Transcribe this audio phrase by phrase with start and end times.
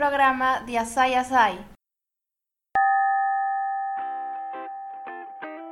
[0.00, 1.64] il radioprogramma di Assai Assai.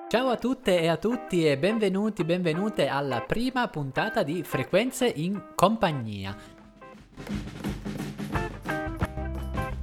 [0.08, 5.52] Ciao a tutte e a tutti e benvenuti, benvenute alla prima puntata di Frequenze in
[5.54, 6.36] compagnia.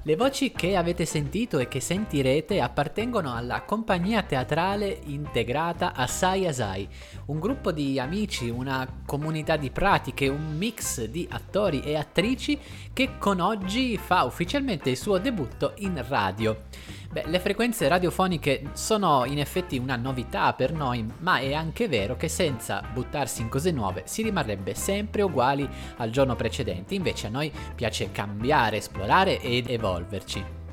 [0.08, 6.88] Le voci che avete sentito e che sentirete appartengono alla compagnia teatrale integrata Assai Asai,
[7.26, 12.60] un gruppo di amici, una comunità di pratiche, un mix di attori e attrici
[12.94, 16.66] che con oggi fa ufficialmente il suo debutto in radio.
[17.16, 22.18] Beh, le frequenze radiofoniche sono in effetti una novità per noi, ma è anche vero
[22.18, 25.66] che senza buttarsi in cose nuove si rimarrebbe sempre uguali
[25.96, 26.94] al giorno precedente.
[26.94, 30.65] Invece a noi piace cambiare, esplorare ed evolverci.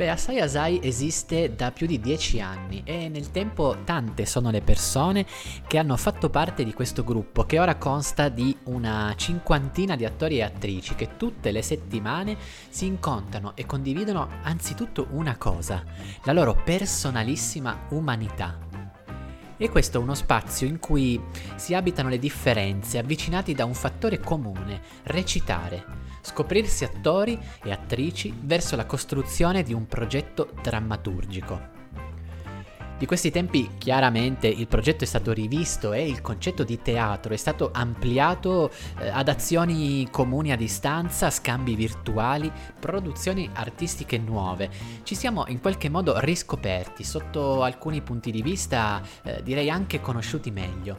[0.00, 4.62] Beh, Asai Asai esiste da più di dieci anni e nel tempo tante sono le
[4.62, 5.26] persone
[5.66, 10.38] che hanno fatto parte di questo gruppo che ora consta di una cinquantina di attori
[10.38, 12.34] e attrici che tutte le settimane
[12.70, 15.84] si incontrano e condividono anzitutto una cosa,
[16.22, 18.58] la loro personalissima umanità.
[19.58, 21.20] E questo è uno spazio in cui
[21.56, 28.76] si abitano le differenze avvicinati da un fattore comune, recitare scoprirsi attori e attrici verso
[28.76, 31.78] la costruzione di un progetto drammaturgico.
[33.00, 37.36] Di questi tempi chiaramente il progetto è stato rivisto e il concetto di teatro è
[37.38, 44.68] stato ampliato eh, ad azioni comuni a distanza, scambi virtuali, produzioni artistiche nuove.
[45.02, 50.50] Ci siamo in qualche modo riscoperti, sotto alcuni punti di vista eh, direi anche conosciuti
[50.50, 50.98] meglio.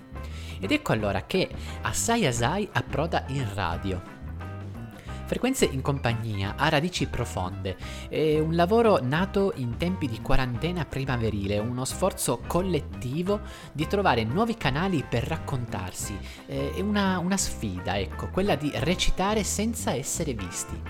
[0.59, 1.49] Ed ecco allora che
[1.81, 4.20] Assai Asai approda in radio
[5.31, 7.77] Frequenze in compagnia ha radici profonde,
[8.09, 13.39] è un lavoro nato in tempi di quarantena primaverile, uno sforzo collettivo
[13.71, 19.93] di trovare nuovi canali per raccontarsi, è una, una sfida, ecco, quella di recitare senza
[19.93, 20.81] essere visti.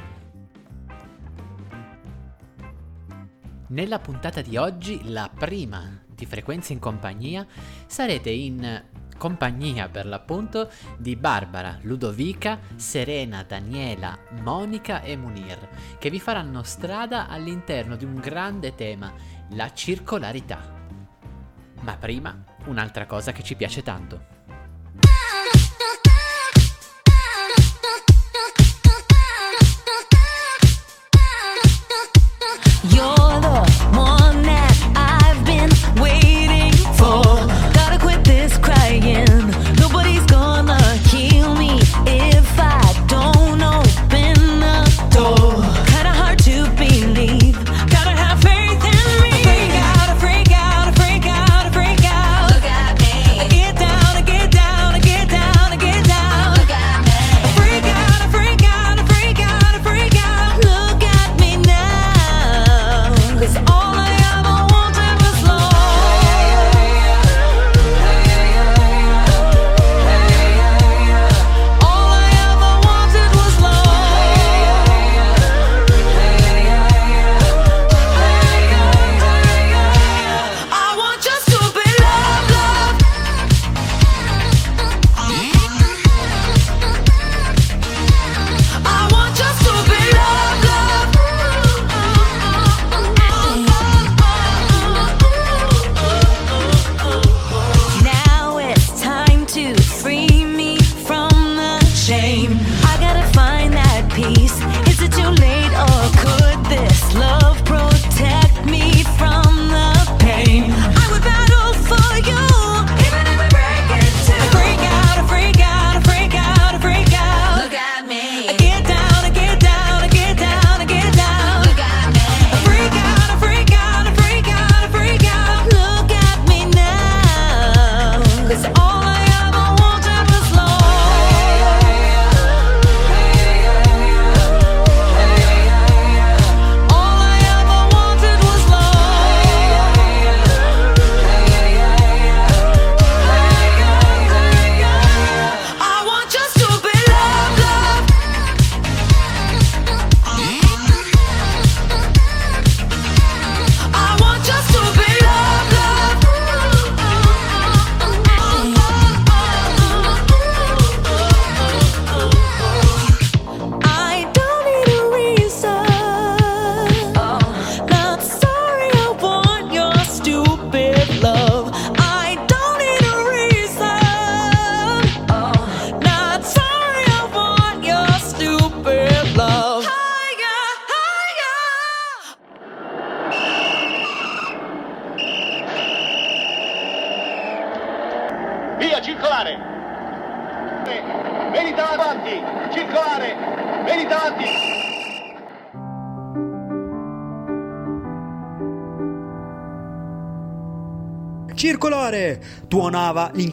[3.68, 7.46] Nella puntata di oggi, la prima di Frequenze in compagnia,
[7.86, 8.90] sarete in
[9.22, 15.60] compagnia per l'appunto di Barbara, Ludovica, Serena, Daniela, Monica e Munir,
[16.00, 19.14] che vi faranno strada all'interno di un grande tema,
[19.50, 20.74] la circolarità.
[21.82, 24.31] Ma prima, un'altra cosa che ci piace tanto.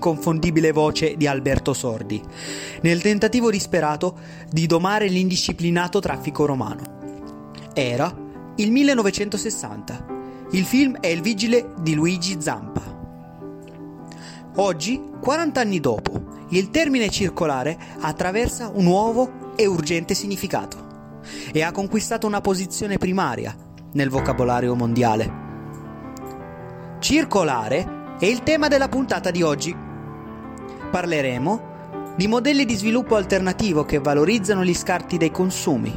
[0.08, 2.22] Tuonava l'inconfondibile voce di Alberto Sordi,
[2.82, 4.18] nel tentativo disperato
[4.50, 7.70] di domare l'indisciplinato traffico romano.
[7.74, 8.14] Era
[8.56, 10.16] il 1960.
[10.52, 12.96] Il film è Il vigile di Luigi Zampa.
[14.56, 20.86] Oggi, 40 anni dopo, il termine circolare attraversa un nuovo e urgente significato
[21.52, 23.54] e ha conquistato una posizione primaria
[23.92, 25.46] nel vocabolario mondiale.
[26.98, 29.86] Circolare è il tema della puntata di oggi.
[30.90, 31.76] Parleremo
[32.16, 35.96] di modelli di sviluppo alternativo che valorizzano gli scarti dei consumi.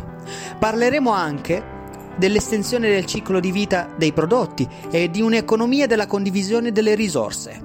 [0.60, 1.80] Parleremo anche
[2.16, 7.60] dell'estensione del ciclo di vita dei prodotti e di un'economia della condivisione delle risorse.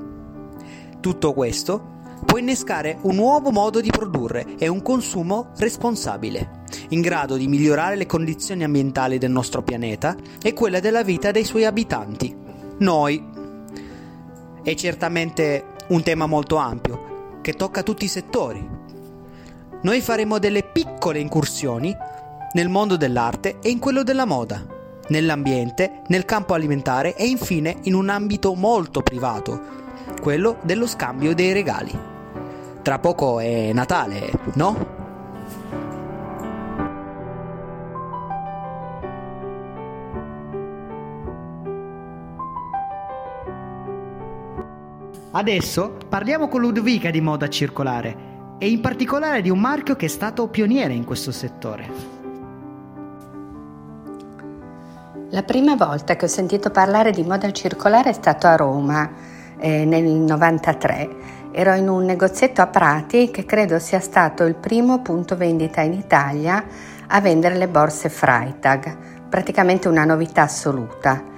[1.00, 1.94] Tutto questo
[2.24, 7.96] può innescare un nuovo modo di produrre e un consumo responsabile, in grado di migliorare
[7.96, 12.34] le condizioni ambientali del nostro pianeta e quelle della vita dei suoi abitanti.
[12.78, 13.22] Noi,
[14.62, 17.14] è certamente un tema molto ampio
[17.46, 18.68] che tocca tutti i settori.
[19.82, 21.96] Noi faremo delle piccole incursioni
[22.54, 24.66] nel mondo dell'arte e in quello della moda,
[25.10, 29.60] nell'ambiente, nel campo alimentare e infine in un ambito molto privato,
[30.20, 31.96] quello dello scambio dei regali.
[32.82, 34.95] Tra poco è Natale, no?
[45.32, 50.08] Adesso parliamo con Ludovica di moda circolare e in particolare di un marchio che è
[50.08, 52.14] stato pioniere in questo settore.
[55.30, 59.10] La prima volta che ho sentito parlare di moda circolare è stato a Roma
[59.58, 61.34] eh, nel 93.
[61.50, 65.94] Ero in un negozietto a Prati che credo sia stato il primo punto vendita in
[65.94, 66.64] Italia
[67.08, 68.96] a vendere le borse Freitag,
[69.28, 71.34] praticamente una novità assoluta.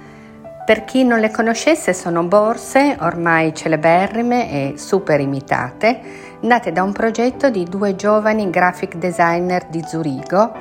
[0.69, 5.99] Per chi non le conoscesse sono borse ormai celeberrime e super imitate,
[6.41, 10.51] nate da un progetto di due giovani graphic designer di Zurigo,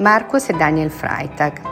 [0.00, 1.62] Marcus e Daniel Freitag.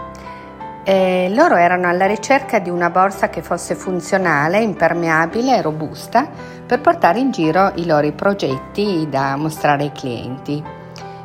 [0.85, 6.27] E loro erano alla ricerca di una borsa che fosse funzionale, impermeabile e robusta
[6.67, 10.81] per portare in giro i loro progetti da mostrare ai clienti.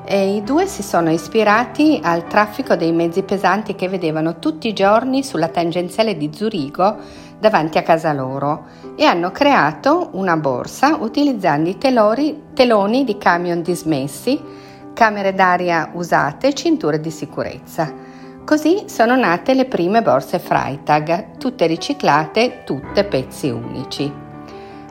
[0.10, 4.74] E I due si sono ispirati al traffico dei mezzi pesanti che vedevano tutti i
[4.74, 6.96] giorni sulla tangenziale di Zurigo
[7.38, 13.62] davanti a casa loro e hanno creato una borsa utilizzando i telori, teloni di camion
[13.62, 14.42] dismessi,
[14.94, 17.94] camere d'aria usate e cinture di sicurezza.
[18.46, 24.27] Così sono nate le prime borse Freitag, tutte riciclate, tutte pezzi unici.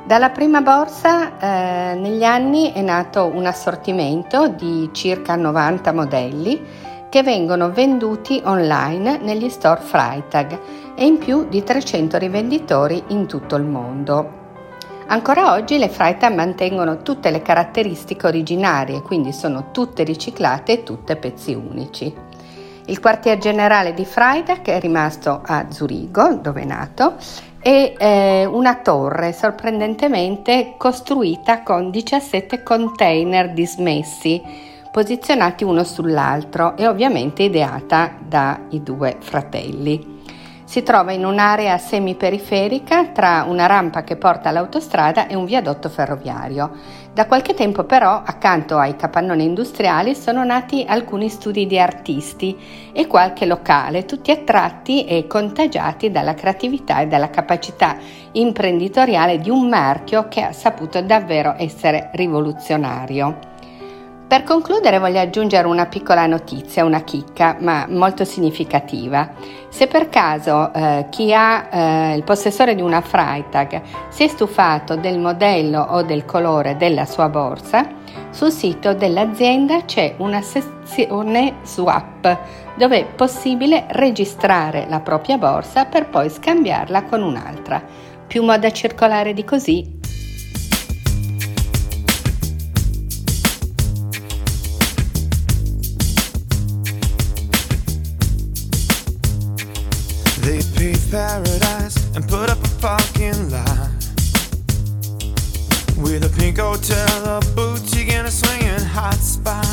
[0.06, 6.64] Dalla prima borsa eh, negli anni è nato un assortimento di circa 90 modelli
[7.08, 10.60] che vengono venduti online negli store Freitag
[10.94, 14.44] e in più di 300 rivenditori in tutto il mondo.
[15.08, 21.16] Ancora oggi le Freitag mantengono tutte le caratteristiche originarie, quindi sono tutte riciclate e tutte
[21.16, 22.14] pezzi unici.
[22.88, 27.14] Il quartier generale di Freitag è rimasto a Zurigo, dove è nato,
[27.66, 34.40] e eh, una torre sorprendentemente costruita con 17 container dismessi
[34.92, 40.22] posizionati uno sull'altro e ovviamente ideata dai due fratelli.
[40.62, 46.70] Si trova in un'area semiperiferica tra una rampa che porta all'autostrada e un viadotto ferroviario.
[47.16, 52.54] Da qualche tempo però, accanto ai capannoni industriali, sono nati alcuni studi di artisti
[52.92, 57.96] e qualche locale, tutti attratti e contagiati dalla creatività e dalla capacità
[58.32, 63.55] imprenditoriale di un marchio che ha saputo davvero essere rivoluzionario.
[64.28, 69.30] Per concludere voglio aggiungere una piccola notizia, una chicca, ma molto significativa.
[69.68, 74.96] Se per caso eh, chi ha eh, il possessore di una Freitag si è stufato
[74.96, 77.86] del modello o del colore della sua borsa,
[78.30, 82.38] sul sito dell'azienda c'è una sezione swap
[82.74, 87.80] dove è possibile registrare la propria borsa per poi scambiarla con un'altra.
[88.26, 89.95] Più moda circolare di così
[101.10, 103.90] paradise and put up a parking lot.
[105.96, 109.64] With a pink hotel, a boutique, and a swinging hot spot.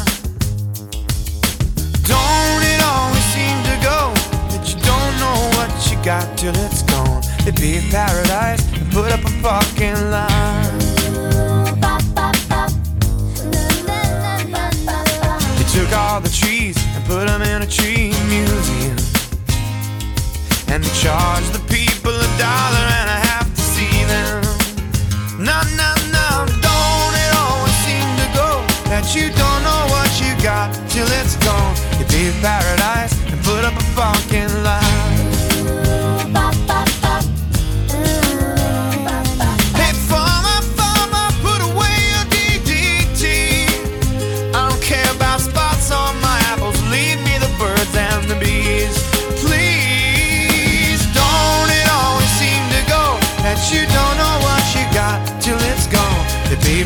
[2.06, 4.14] Don't it always seem to go
[4.52, 7.24] that you don't know what you got till it's gone?
[7.42, 10.72] It'd be a paradise and put up a parking lot.
[15.58, 19.13] They took all the trees and put them in a tree museum.
[20.74, 24.42] And charge the people a dollar and a half to see them.
[25.38, 28.50] No, no, no, don't it always seem to go
[28.90, 31.76] that you don't know what you got till it's gone.
[32.00, 34.83] You pay paradise and put up a fucking lie.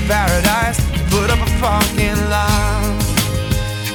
[0.07, 2.95] Paradise, put up a fucking lie.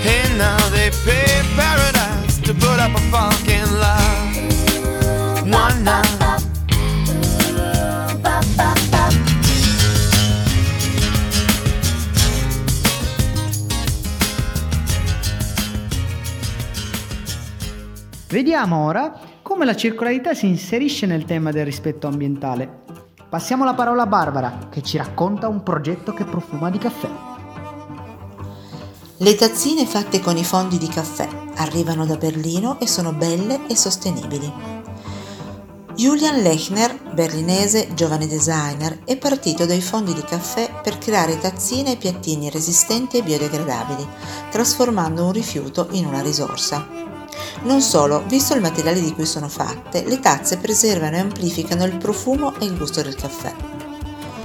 [0.03, 4.13] Hey, now they pay paradise to put up a fucking lie.
[5.51, 6.23] One night.
[18.29, 23.02] Vediamo ora come la circolarità si inserisce nel tema del rispetto ambientale.
[23.33, 27.09] Passiamo la parola a Barbara, che ci racconta un progetto che profuma di caffè.
[29.17, 33.75] Le tazzine fatte con i fondi di caffè arrivano da Berlino e sono belle e
[33.75, 34.53] sostenibili.
[35.95, 41.97] Julian Lechner, berlinese, giovane designer, è partito dai fondi di caffè per creare tazzine e
[41.97, 44.07] piattini resistenti e biodegradabili,
[44.51, 47.12] trasformando un rifiuto in una risorsa.
[47.63, 51.97] Non solo, visto il materiale di cui sono fatte, le tazze preservano e amplificano il
[51.97, 53.55] profumo e il gusto del caffè.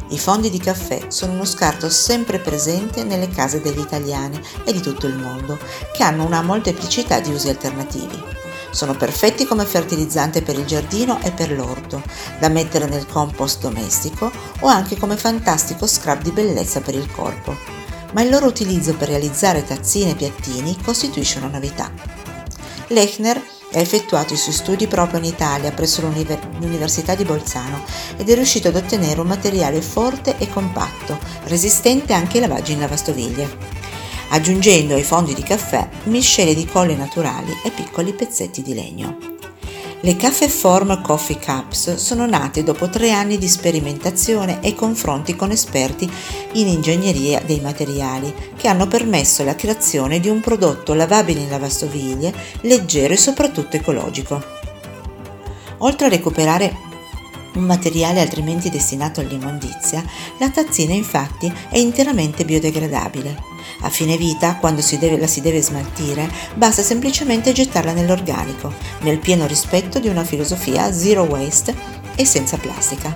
[0.09, 4.79] I fondi di caffè sono uno scarto sempre presente nelle case degli italiani e di
[4.79, 5.57] tutto il mondo,
[5.93, 8.23] che hanno una molteplicità di usi alternativi.
[8.69, 12.03] Sono perfetti come fertilizzante per il giardino e per l'orto,
[12.39, 17.55] da mettere nel compost domestico o anche come fantastico scrub di bellezza per il corpo.
[18.13, 21.91] Ma il loro utilizzo per realizzare tazzine e piattini costituisce una novità.
[22.89, 23.37] Lechner
[23.73, 27.83] ha effettuato i suoi studi proprio in Italia presso l'Univer- l'Università di Bolzano
[28.15, 32.79] ed è riuscito ad ottenere un materiale forte e compatto, resistente anche ai lavaggi in
[32.79, 33.57] lavastoviglie,
[34.29, 39.36] aggiungendo ai fondi di caffè miscele di colle naturali e piccoli pezzetti di legno.
[40.07, 45.51] Le Caffè Form Coffee Cups sono nate dopo tre anni di sperimentazione e confronti con
[45.51, 46.09] esperti
[46.53, 52.33] in ingegneria dei materiali che hanno permesso la creazione di un prodotto lavabile in lavastoviglie,
[52.61, 54.41] leggero e soprattutto ecologico.
[55.79, 56.86] Oltre a recuperare
[57.57, 60.03] un materiale altrimenti destinato all'immondizia,
[60.37, 63.55] la tazzina infatti è interamente biodegradabile.
[63.81, 69.19] A fine vita, quando si deve, la si deve smaltire, basta semplicemente gettarla nell'organico, nel
[69.19, 71.75] pieno rispetto di una filosofia zero waste
[72.15, 73.15] e senza plastica.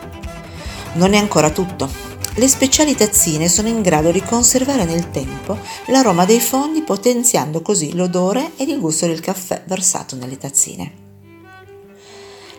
[0.94, 2.10] Non è ancora tutto.
[2.36, 5.58] Le speciali tazzine sono in grado di conservare nel tempo
[5.88, 11.01] l'aroma dei fondi potenziando così l'odore ed il gusto del caffè versato nelle tazzine.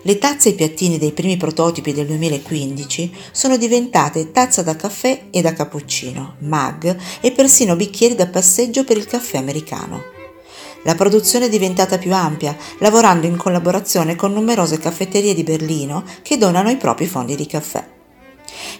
[0.04, 5.26] Le tazze e i piattini dei primi prototipi del 2015 sono diventate tazza da caffè
[5.30, 10.02] e da cappuccino, mug e persino bicchieri da passeggio per il caffè americano.
[10.82, 16.36] La produzione è diventata più ampia, lavorando in collaborazione con numerose caffetterie di Berlino che
[16.36, 17.86] donano i propri fondi di caffè.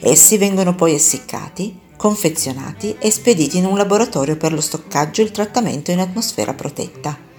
[0.01, 5.31] Essi vengono poi essiccati, confezionati e spediti in un laboratorio per lo stoccaggio e il
[5.31, 7.31] trattamento in atmosfera protetta.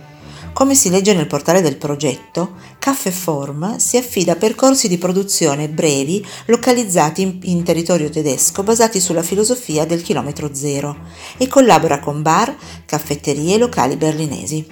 [0.54, 5.68] Come si legge nel portale del progetto, Caffè Form si affida a percorsi di produzione
[5.68, 10.96] brevi localizzati in, in, territorio tedesco basati sulla filosofia del chilometro zero
[11.38, 12.56] e collabora con bar,
[12.86, 14.64] caffetterie e locali berlinesi.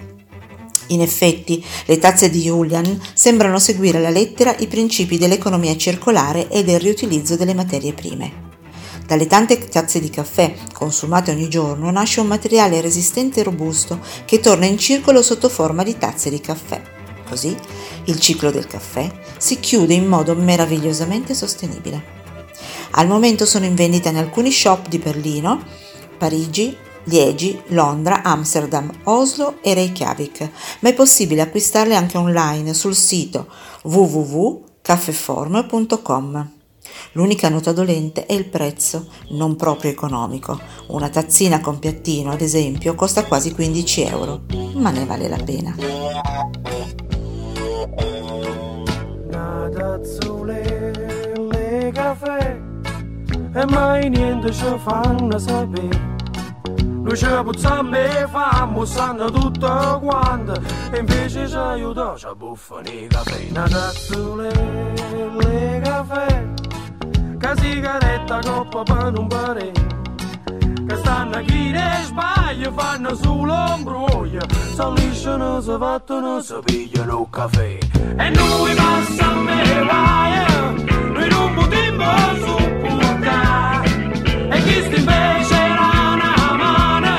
[0.89, 6.63] In effetti, le tazze di Julian sembrano seguire alla lettera i principi dell'economia circolare e
[6.63, 8.50] del riutilizzo delle materie prime.
[9.11, 14.39] Dalle tante tazze di caffè consumate ogni giorno nasce un materiale resistente e robusto che
[14.39, 16.81] torna in circolo sotto forma di tazze di caffè.
[17.27, 17.53] Così
[18.05, 22.01] il ciclo del caffè si chiude in modo meravigliosamente sostenibile.
[22.91, 25.61] Al momento sono in vendita in alcuni shop di Berlino,
[26.17, 30.49] Parigi, Liegi, Londra, Amsterdam, Oslo e Reykjavik,
[30.79, 33.47] ma è possibile acquistarle anche online sul sito
[33.81, 36.59] www.caffeform.com.
[37.13, 40.59] L'unica nota dolente è il prezzo, non proprio economico.
[40.87, 44.41] Una tazzina con piattino, ad esempio, costa quasi 15 euro,
[44.75, 45.75] ma ne vale la pena.
[53.53, 56.09] e mai niente ci fanno sapere.
[57.01, 60.53] Noi ci puzziamo e famo, sanno tutto quanto,
[60.91, 64.51] e invece ci aiuta, ci buffano i caffè, una tazzule,
[65.39, 66.47] le caffè,
[67.41, 69.71] che sigaretta coppa per non pare,
[70.87, 77.29] che stanno chi ne sbaglia fanno un broglio si lisciano, si fattono, si pigliano un
[77.29, 77.77] caffè.
[78.17, 80.31] E noi passa a me vai
[81.13, 82.05] noi non potremmo
[82.45, 83.89] sopportare
[84.51, 87.17] e chi sta invece era una mano.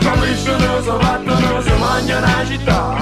[0.00, 2.97] Si lisciano, si fattono, si mangia la città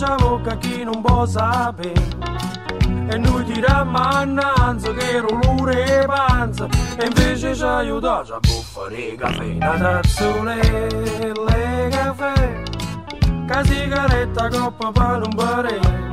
[0.00, 2.06] Acconcia bocca chi non può sapere.
[3.10, 9.98] E noi tiriamo annanza che rolure panza E invece ci aiuta a buffare caffè Nada
[9.98, 12.62] azzurre le caffè.
[13.46, 16.10] Che sigaretta coppa per un parere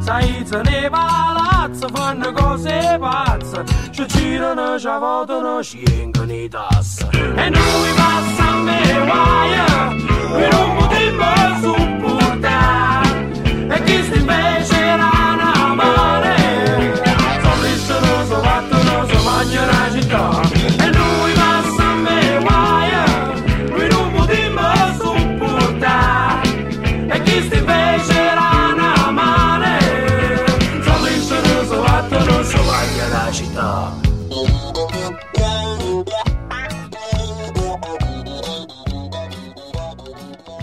[0.00, 3.64] Sai, se ne palazzo fanno cose pazze.
[3.90, 9.66] Ci girano, ci votano, ci engono i tassi E noi passa a me guaia
[10.28, 11.24] Noi non potremmo
[11.54, 11.77] supportare
[20.00, 20.57] città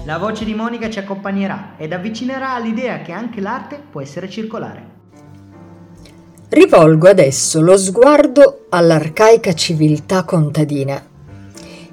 [0.05, 4.93] La voce di Monica ci accompagnerà ed avvicinerà all'idea che anche l'arte può essere circolare.
[6.49, 11.03] Rivolgo adesso lo sguardo all'arcaica civiltà contadina,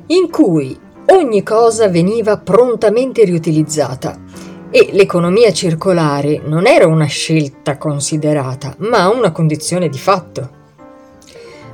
[0.08, 4.20] in cui ogni cosa veniva prontamente riutilizzata
[4.68, 10.50] e l'economia circolare non era una scelta considerata, ma una condizione di fatto.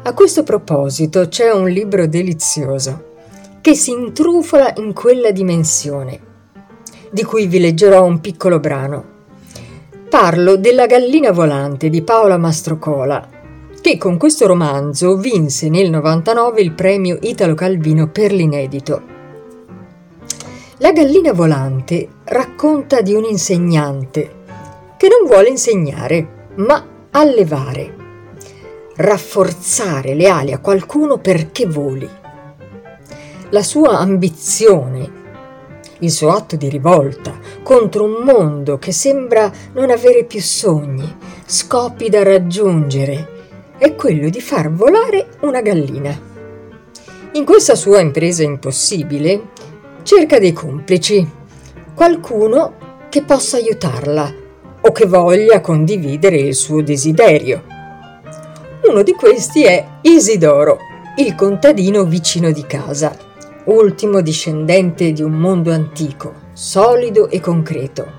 [0.04, 3.06] A questo proposito c'è un libro delizioso
[3.60, 6.26] che si intrufola in quella dimensione,
[7.10, 9.16] di cui vi leggerò un piccolo brano.
[10.08, 13.28] Parlo della gallina volante di Paola Mastrocola,
[13.80, 19.16] che con questo romanzo vinse nel 99 il premio Italo Calvino per l'inedito.
[20.78, 24.36] La gallina volante racconta di un insegnante
[24.96, 27.94] che non vuole insegnare, ma allevare,
[28.96, 32.08] rafforzare le ali a qualcuno perché voli.
[33.50, 35.17] La sua ambizione,
[36.00, 42.08] il suo atto di rivolta contro un mondo che sembra non avere più sogni, scopi
[42.08, 43.36] da raggiungere,
[43.78, 46.26] è quello di far volare una gallina.
[47.32, 49.50] In questa sua impresa impossibile
[50.02, 51.26] cerca dei complici,
[51.94, 52.74] qualcuno
[53.08, 54.34] che possa aiutarla
[54.80, 57.64] o che voglia condividere il suo desiderio.
[58.84, 60.78] Uno di questi è Isidoro,
[61.16, 63.27] il contadino vicino di casa,
[63.68, 68.12] ultimo discendente di un mondo antico, solido e concreto,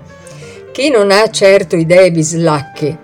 [0.72, 2.98] che non ha certo idee bislacche,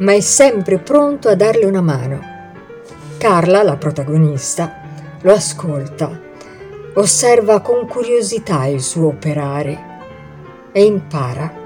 [0.00, 2.20] ma è sempre pronto a darle una mano.
[3.16, 4.80] Carla, la protagonista,
[5.22, 6.20] lo ascolta,
[6.94, 9.90] osserva con curiosità il suo operare
[10.72, 11.60] e impara.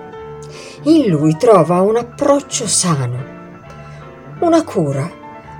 [0.83, 3.35] In lui trova un approccio sano,
[4.39, 5.11] una cura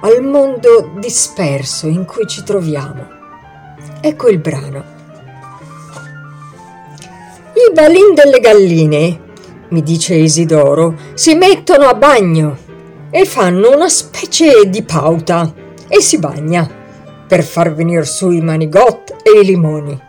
[0.03, 3.16] al mondo disperso in cui ci troviamo.
[4.07, 4.85] Ecco il brano.
[7.55, 9.21] I balin delle galline,
[9.71, 12.57] mi dice Isidoro, si mettono a bagno
[13.11, 15.53] e fanno una specie di pauta
[15.89, 16.71] e si bagna
[17.27, 20.01] per far venire su i manigot e i limoni.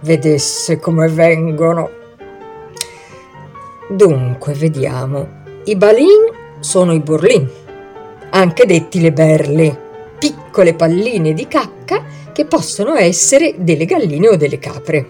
[0.00, 1.88] Vedesse come vengono.
[3.88, 5.44] Dunque, vediamo.
[5.66, 7.48] I balin sono i burlin,
[8.30, 9.80] anche detti le berle,
[10.18, 15.08] piccole palline di cacca che possono essere delle galline o delle capre.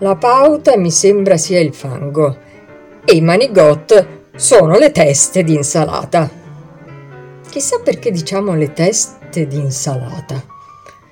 [0.00, 2.36] La pauta mi sembra sia il fango
[3.02, 6.28] e i manigot sono le teste di insalata.
[7.48, 10.44] Chissà perché diciamo le teste di insalata.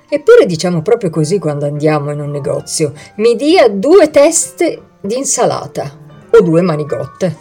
[0.07, 2.93] Eppure diciamo proprio così quando andiamo in un negozio.
[3.15, 5.97] Mi dia due teste di insalata
[6.29, 7.35] o due manigotte.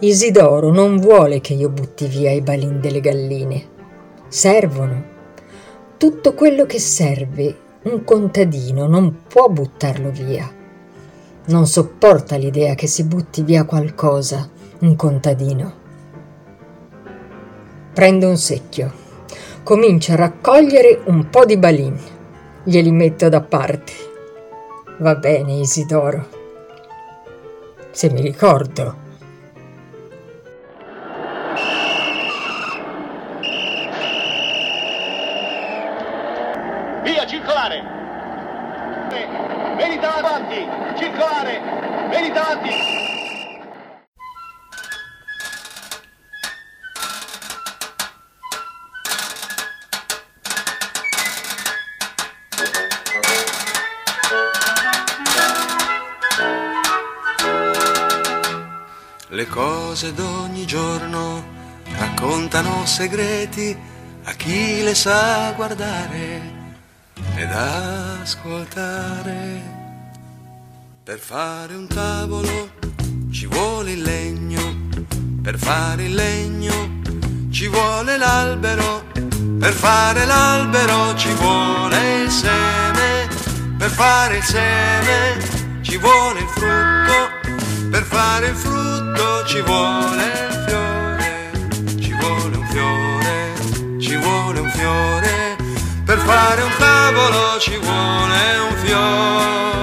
[0.00, 3.68] Isidoro non vuole che io butti via i balin delle galline.
[4.26, 5.13] Servono.
[6.04, 10.46] Tutto quello che serve un contadino non può buttarlo via.
[11.46, 14.46] Non sopporta l'idea che si butti via qualcosa,
[14.80, 15.74] un contadino.
[17.94, 18.92] Prende un secchio,
[19.62, 21.98] comincia a raccogliere un po' di balin.
[22.64, 23.92] Glieli metto da parte.
[24.98, 26.28] Va bene, Isidoro.
[27.92, 29.03] Se mi ricordo.
[59.94, 61.44] Cose d'ogni giorno
[61.96, 63.78] raccontano segreti
[64.24, 66.40] a chi le sa guardare
[67.36, 68.82] ed ascoltare.
[71.04, 72.72] Per fare un tavolo
[73.30, 74.88] ci vuole il legno,
[75.40, 77.00] per fare il legno
[77.50, 79.04] ci vuole l'albero,
[79.60, 83.28] per fare l'albero ci vuole il seme,
[83.78, 85.38] per fare il seme
[85.82, 87.30] ci vuole il frutto,
[87.90, 88.93] per fare il frutto
[89.46, 91.50] ci vuole il fiore,
[92.00, 95.56] ci vuole un fiore, ci vuole un fiore,
[96.04, 99.73] per fare un tavolo ci vuole un fiore.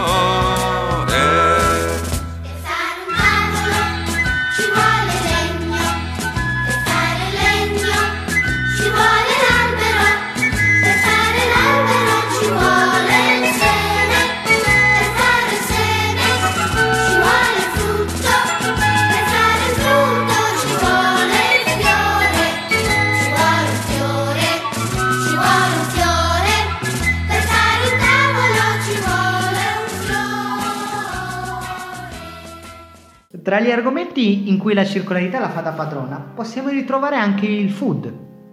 [33.51, 37.69] Tra gli argomenti in cui la circolarità la fa da padrona, possiamo ritrovare anche il
[37.69, 38.09] food,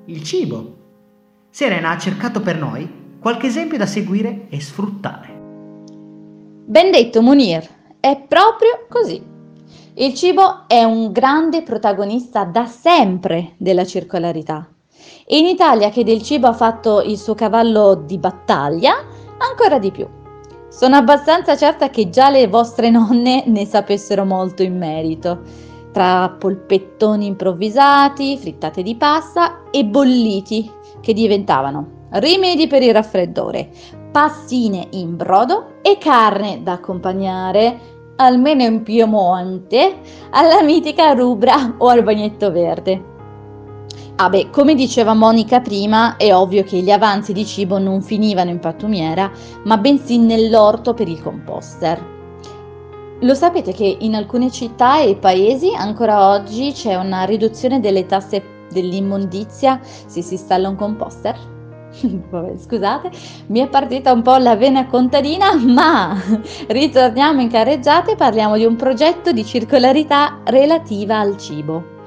[0.06, 0.74] il cibo.
[1.50, 5.28] Serena ha cercato per noi qualche esempio da seguire e sfruttare.
[6.66, 7.64] Ben detto Munir,
[8.00, 9.22] è proprio così.
[9.94, 14.68] Il cibo è un grande protagonista da sempre della circolarità.
[15.28, 18.96] In Italia che del cibo ha fatto il suo cavallo di battaglia,
[19.38, 20.17] ancora di più.
[20.78, 25.40] Sono abbastanza certa che già le vostre nonne ne sapessero molto in merito,
[25.90, 33.70] tra polpettoni improvvisati, frittate di pasta e bolliti che diventavano rimedi per il raffreddore,
[34.12, 37.80] pastine in brodo e carne da accompagnare,
[38.14, 39.96] almeno in Piemonte,
[40.30, 43.16] alla mitica rubra o al bagnetto verde.
[44.20, 48.50] Ah beh, come diceva Monica prima, è ovvio che gli avanzi di cibo non finivano
[48.50, 49.30] in pattumiera,
[49.62, 52.04] ma bensì nell'orto per il composter.
[53.20, 58.42] Lo sapete che in alcune città e paesi ancora oggi c'è una riduzione delle tasse
[58.72, 61.38] dell'immondizia se si installa un composter?
[62.28, 63.12] Vabbè, scusate,
[63.46, 66.20] mi è partita un po' la vena contadina, ma
[66.66, 71.97] ritorniamo in carreggiata e parliamo di un progetto di circolarità relativa al cibo.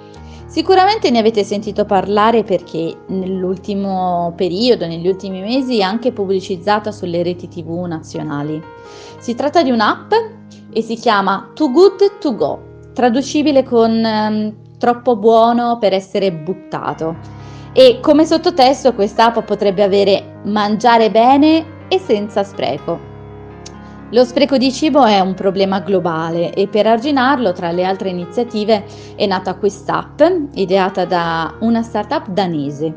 [0.52, 7.24] Sicuramente ne avete sentito parlare perché nell'ultimo periodo, negli ultimi mesi, è anche pubblicizzata sulle
[7.24, 8.62] reti tv nazionali.
[9.18, 10.12] Si tratta di un'app
[10.74, 12.60] e si chiama Too Good To Go,
[12.94, 17.16] traducibile con ehm, troppo buono per essere buttato.
[17.72, 23.11] E come sottotesto quest'app potrebbe avere mangiare bene e senza spreco.
[24.14, 28.84] Lo spreco di cibo è un problema globale e per arginarlo, tra le altre iniziative,
[29.16, 30.22] è nata quest'app
[30.56, 32.94] ideata da una startup danese.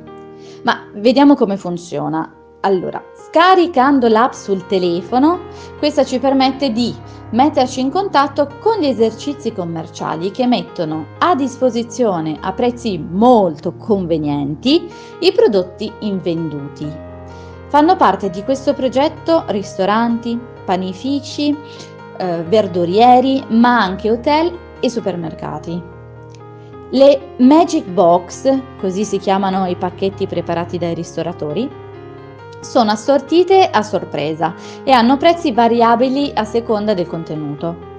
[0.65, 2.35] Ma vediamo come funziona.
[2.63, 5.43] Allora, scaricando l'app sul telefono,
[5.79, 6.93] questa ci permette di
[7.31, 14.91] metterci in contatto con gli esercizi commerciali che mettono a disposizione a prezzi molto convenienti
[15.21, 16.91] i prodotti invenduti.
[17.69, 21.57] Fanno parte di questo progetto ristoranti, panifici,
[22.17, 25.83] eh, verdurieri, ma anche hotel e supermercati.
[26.91, 31.69] Le Magic Box, così si chiamano i pacchetti preparati dai ristoratori,
[32.61, 37.93] sono assortite a sorpresa e hanno prezzi variabili a seconda del contenuto.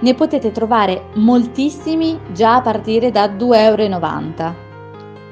[0.00, 4.54] Ne potete trovare moltissimi già a partire da 2,90 euro.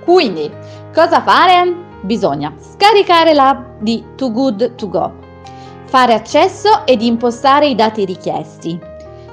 [0.05, 0.51] Quindi,
[0.92, 1.90] cosa fare?
[2.01, 5.12] Bisogna scaricare l'app di Too Good To Go,
[5.93, 8.81] fare accesso ed impostare i dati richiesti.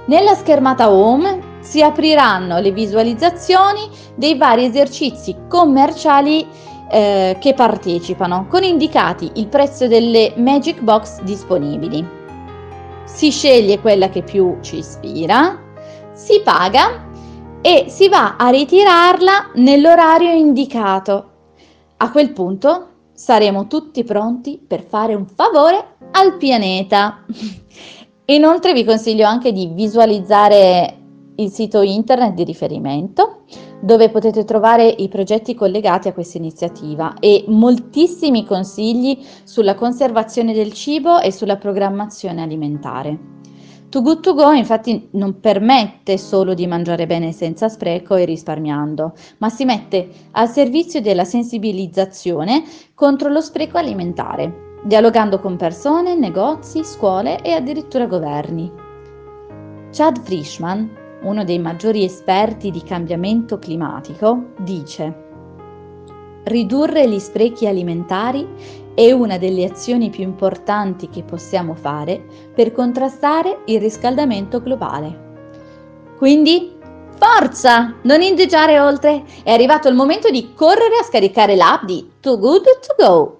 [0.07, 6.45] Nella schermata home si apriranno le visualizzazioni dei vari esercizi commerciali
[6.91, 12.05] eh, che partecipano, con indicati il prezzo delle Magic Box disponibili.
[13.05, 15.57] Si sceglie quella che più ci ispira,
[16.11, 17.05] si paga
[17.61, 21.29] e si va a ritirarla nell'orario indicato.
[21.95, 22.87] A quel punto
[23.19, 27.25] saremo tutti pronti per fare un favore al pianeta.
[28.27, 30.95] Inoltre vi consiglio anche di visualizzare
[31.35, 33.43] il sito internet di riferimento
[33.81, 40.71] dove potete trovare i progetti collegati a questa iniziativa e moltissimi consigli sulla conservazione del
[40.71, 43.19] cibo e sulla programmazione alimentare.
[43.89, 49.13] Too Good To Go infatti non permette solo di mangiare bene senza spreco e risparmiando,
[49.39, 56.83] ma si mette al servizio della sensibilizzazione contro lo spreco alimentare, dialogando con persone, negozi,
[56.83, 58.71] scuole e addirittura governi.
[59.91, 65.25] Chad Frischman, uno dei maggiori esperti di cambiamento climatico, dice
[66.43, 68.47] Ridurre gli sprechi alimentari
[68.99, 72.21] è una delle azioni più importanti che possiamo fare
[72.53, 75.27] per contrastare il riscaldamento globale.
[76.17, 76.75] Quindi,
[77.17, 77.95] forza!
[78.01, 79.23] Non indugiare oltre!
[79.41, 83.37] È arrivato il momento di correre a scaricare l'app di Too Good To Go.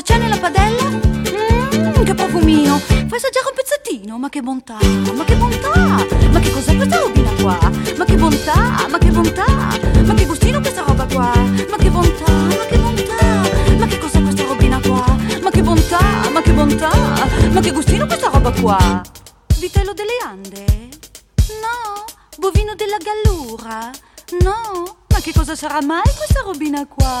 [0.00, 0.82] Cosa c'è nella padella?
[0.84, 2.78] Mmm, che profumino.
[2.78, 4.18] Fai assaggiare un pezzettino.
[4.18, 4.78] Ma che bontà,
[5.14, 6.06] ma che bontà.
[6.32, 7.58] Ma che cos'è questa robina qua?
[7.98, 9.44] Ma che bontà, ma che bontà.
[10.06, 11.34] Ma che gustino questa roba qua?
[11.68, 13.76] Ma che bontà, ma che bontà.
[13.76, 15.04] Ma che cos'è questa robina qua?
[15.42, 16.90] Ma che bontà, ma che bontà.
[17.50, 19.02] Ma che gustino questa roba qua?
[19.58, 20.64] Vitello delle Ande?
[21.60, 22.04] No.
[22.38, 23.90] Bovino della Gallura?
[24.40, 24.96] No.
[25.08, 27.20] Ma che cosa sarà mai questa robina qua?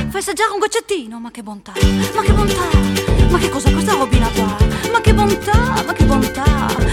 [0.11, 1.71] Fai assaggiare un goccettino, ma che bontà!
[2.13, 2.67] Ma che bontà!
[3.29, 4.57] Ma che cos'è questa robina qua?
[4.91, 5.83] Ma che bontà!
[5.85, 6.43] Ma che bontà!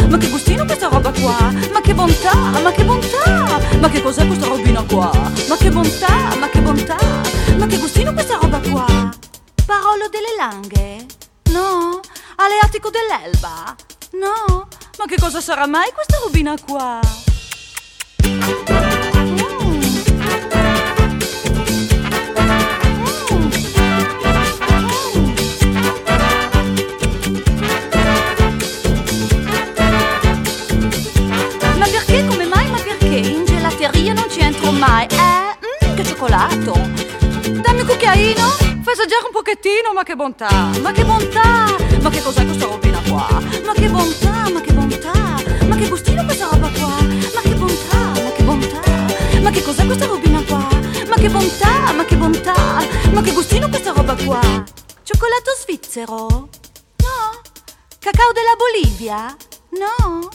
[0.09, 1.53] Ma che gustino questa roba qua?
[1.73, 2.33] Ma che bontà!
[2.33, 3.61] Ma che bontà!
[3.81, 5.11] Ma che cos'è questa robina qua?
[5.49, 6.37] Ma che bontà!
[6.39, 6.97] Ma che bontà!
[7.57, 8.87] Ma che gustino questa roba qua?
[9.67, 11.07] Parolo delle langhe?
[11.51, 11.99] No?
[12.37, 13.75] Aleatico dell'Elba?
[14.13, 14.69] No?
[14.97, 17.01] Ma che cosa sarà mai questa robina qua?
[34.79, 35.07] Mai.
[35.11, 35.87] Eh?
[35.87, 36.73] Mm, che cioccolato!
[36.73, 38.47] Dammi un cucchiaino!
[38.83, 40.71] Fai assaggiare un pochettino, ma che bontà!
[40.81, 41.75] Ma che bontà!
[42.01, 43.27] Ma che cos'è questa robina qua?
[43.65, 44.49] Ma che bontà!
[44.51, 45.13] Ma che bontà!
[45.67, 46.89] Ma che gustino questa roba qua?
[47.35, 47.99] Ma che bontà!
[48.23, 48.81] Ma che bontà!
[49.43, 50.69] Ma che cos'è questa robina qua?
[51.09, 51.93] Ma che bontà!
[51.93, 52.55] Ma che bontà!
[53.13, 54.41] Ma che gustino questa roba qua?
[55.03, 56.27] Cioccolato svizzero?
[56.99, 57.41] No?
[57.99, 59.37] Cacao della Bolivia?
[59.71, 60.29] No?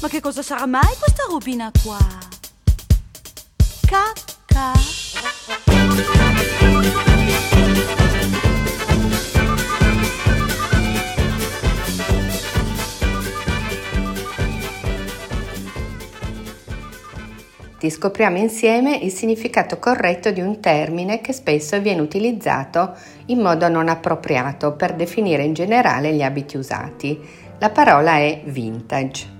[0.00, 1.98] Ma che cosa sarà mai questa robina qua?
[17.80, 22.94] Ti scopriamo insieme il significato corretto di un termine che spesso viene utilizzato
[23.26, 27.18] in modo non appropriato per definire in generale gli abiti usati.
[27.58, 29.39] La parola è vintage.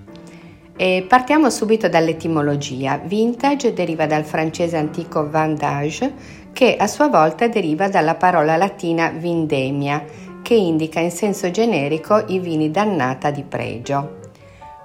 [0.80, 2.98] E partiamo subito dall'etimologia.
[3.04, 6.10] Vintage deriva dal francese antico vandage,
[6.54, 10.02] che a sua volta deriva dalla parola latina vindemia,
[10.40, 14.20] che indica in senso generico i vini d'annata di pregio.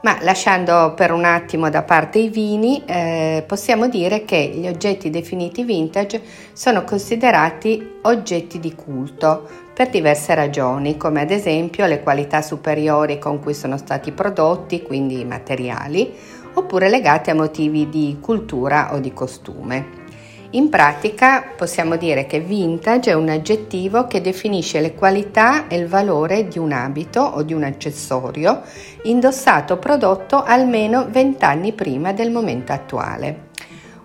[0.02, 5.10] Ma lasciando per un attimo da parte i vini, eh, possiamo dire che gli oggetti
[5.10, 12.42] definiti vintage sono considerati oggetti di culto per diverse ragioni, come ad esempio le qualità
[12.42, 16.14] superiori con cui sono stati prodotti, quindi i materiali,
[16.54, 20.04] oppure legati a motivi di cultura o di costume.
[20.52, 25.88] In pratica possiamo dire che vintage è un aggettivo che definisce le qualità e il
[25.88, 28.62] valore di un abito o di un accessorio
[29.04, 33.50] indossato o prodotto almeno 20 anni prima del momento attuale.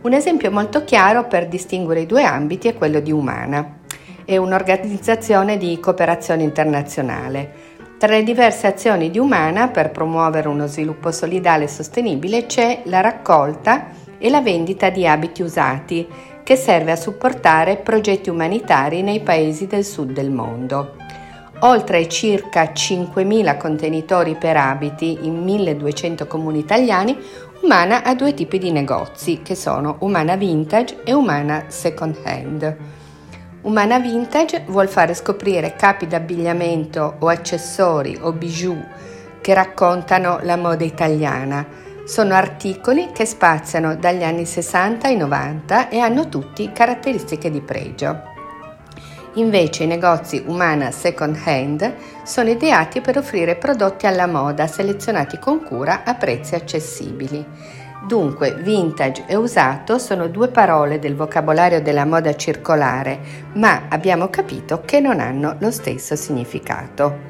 [0.03, 3.80] Un esempio molto chiaro per distinguere i due ambiti è quello di Umana.
[4.25, 7.69] È un'organizzazione di cooperazione internazionale.
[7.99, 13.01] Tra le diverse azioni di Umana per promuovere uno sviluppo solidale e sostenibile c'è la
[13.01, 16.07] raccolta e la vendita di abiti usati
[16.43, 20.97] che serve a supportare progetti umanitari nei paesi del sud del mondo.
[21.61, 27.19] Oltre ai circa 5.000 contenitori per abiti in 1.200 comuni italiani,
[27.61, 32.77] Umana ha due tipi di negozi, che sono Umana Vintage e Umana Second Hand.
[33.63, 38.83] Umana Vintage vuol fare scoprire capi d'abbigliamento o accessori o bijou
[39.43, 41.67] che raccontano la moda italiana.
[42.07, 48.23] Sono articoli che spaziano dagli anni 60 ai 90 e hanno tutti caratteristiche di pregio.
[49.35, 51.95] Invece i negozi Umana Second Hand
[52.25, 57.45] sono ideati per offrire prodotti alla moda selezionati con cura a prezzi accessibili.
[58.07, 63.21] Dunque, vintage e usato sono due parole del vocabolario della moda circolare,
[63.55, 67.29] ma abbiamo capito che non hanno lo stesso significato.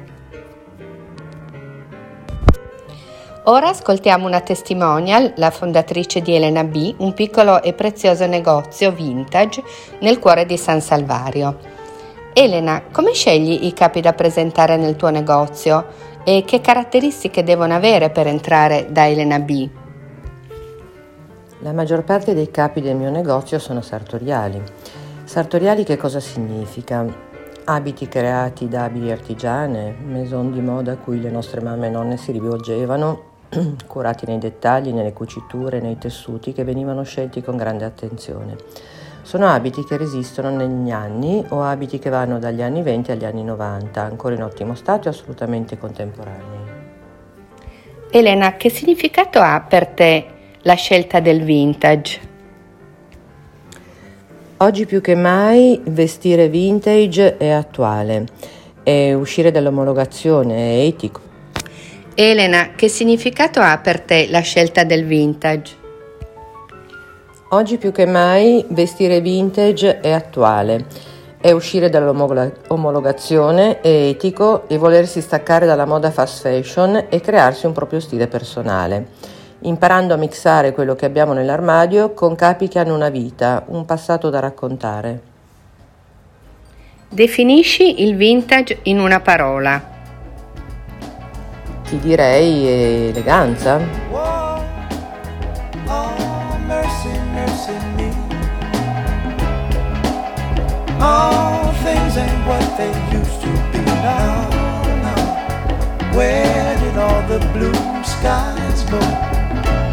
[3.45, 9.63] Ora ascoltiamo una testimonial, la fondatrice di Elena B, un piccolo e prezioso negozio vintage
[9.99, 11.57] nel cuore di San Salvario.
[12.33, 15.85] Elena, come scegli i capi da presentare nel tuo negozio
[16.23, 19.80] e che caratteristiche devono avere per entrare da Elena B?
[21.63, 24.59] La maggior parte dei capi del mio negozio sono sartoriali.
[25.25, 27.05] Sartoriali che cosa significa?
[27.65, 32.17] Abiti creati da abili artigiane, maison di moda a cui le nostre mamme e nonne
[32.17, 33.21] si rivolgevano,
[33.85, 38.55] curati nei dettagli, nelle cuciture, nei tessuti che venivano scelti con grande attenzione.
[39.21, 43.43] Sono abiti che resistono negli anni o abiti che vanno dagli anni 20 agli anni
[43.43, 46.59] 90, ancora in ottimo stato e assolutamente contemporanei.
[48.09, 52.19] Elena, che significato ha per te la scelta del vintage?
[54.57, 58.25] Oggi più che mai vestire vintage è attuale
[58.83, 61.19] e uscire dall'omologazione è etico.
[62.13, 65.79] Elena, che significato ha per te la scelta del vintage?
[67.49, 70.85] Oggi più che mai vestire vintage è attuale,
[71.39, 77.73] è uscire dall'omologazione, è etico e volersi staccare dalla moda fast fashion e crearsi un
[77.73, 79.07] proprio stile personale,
[79.61, 84.29] imparando a mixare quello che abbiamo nell'armadio con capi che hanno una vita, un passato
[84.29, 85.21] da raccontare.
[87.09, 89.81] Definisci il vintage in una parola.
[91.83, 94.11] Ti direi eleganza.
[96.71, 98.09] mercy, mercy me.
[101.01, 104.49] All things ain't what they used to be now.
[105.05, 106.15] now.
[106.15, 109.40] Where did all the blue skies go?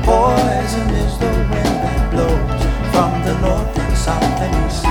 [0.09, 4.87] Poison is the wind that blows from the north and south and east.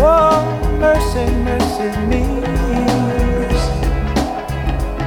[0.00, 2.24] Whoa, mercy, mercy me.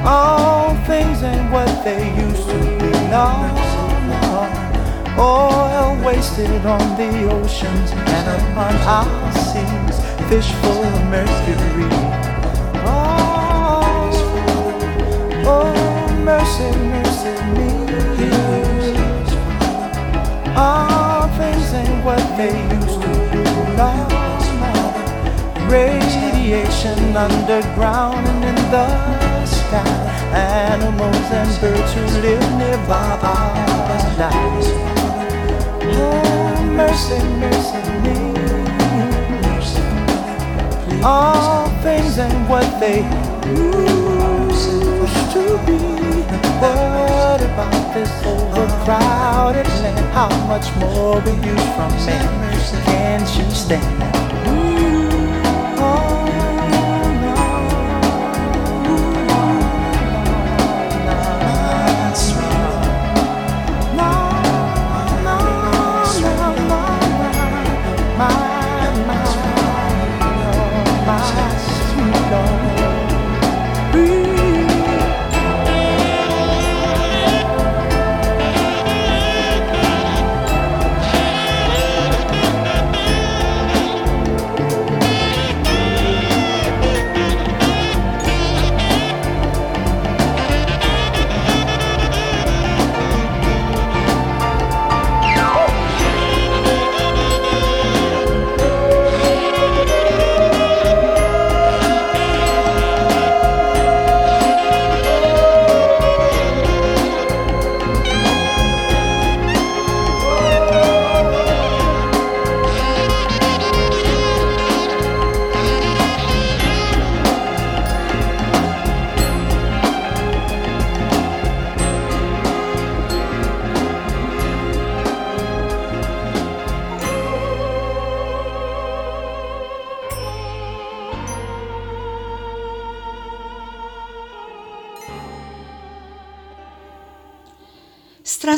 [0.06, 3.50] All things ain't what they used to be now.
[5.18, 11.90] Oil wasted on the oceans and upon our seas, fish full of mercury.
[12.86, 14.12] Oh,
[15.44, 17.73] oh mercy, mercy me.
[20.56, 23.08] All things ain't what they used to.
[23.76, 23.90] No,
[24.62, 25.68] no.
[25.68, 30.04] Radiation underground and in the sky.
[30.32, 34.84] Animals and birds who live nearby are die.
[35.96, 38.18] Oh, mercy, mercy me.
[39.42, 39.82] Mercy
[41.02, 43.02] All things ain't what they
[43.50, 44.03] used
[45.34, 45.78] to be.
[46.62, 50.12] What about this overcrowded land?
[50.14, 52.84] How much more will you from man?
[52.86, 54.13] Can't you stand?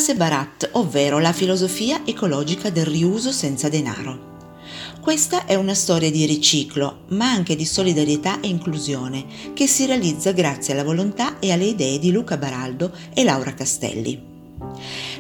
[0.06, 4.34] Strasse Barat, ovvero la filosofia ecologica del riuso senza denaro.
[5.00, 10.30] Questa è una storia di riciclo, ma anche di solidarietà e inclusione, che si realizza
[10.30, 14.22] grazie alla volontà e alle idee di Luca Baraldo e Laura Castelli.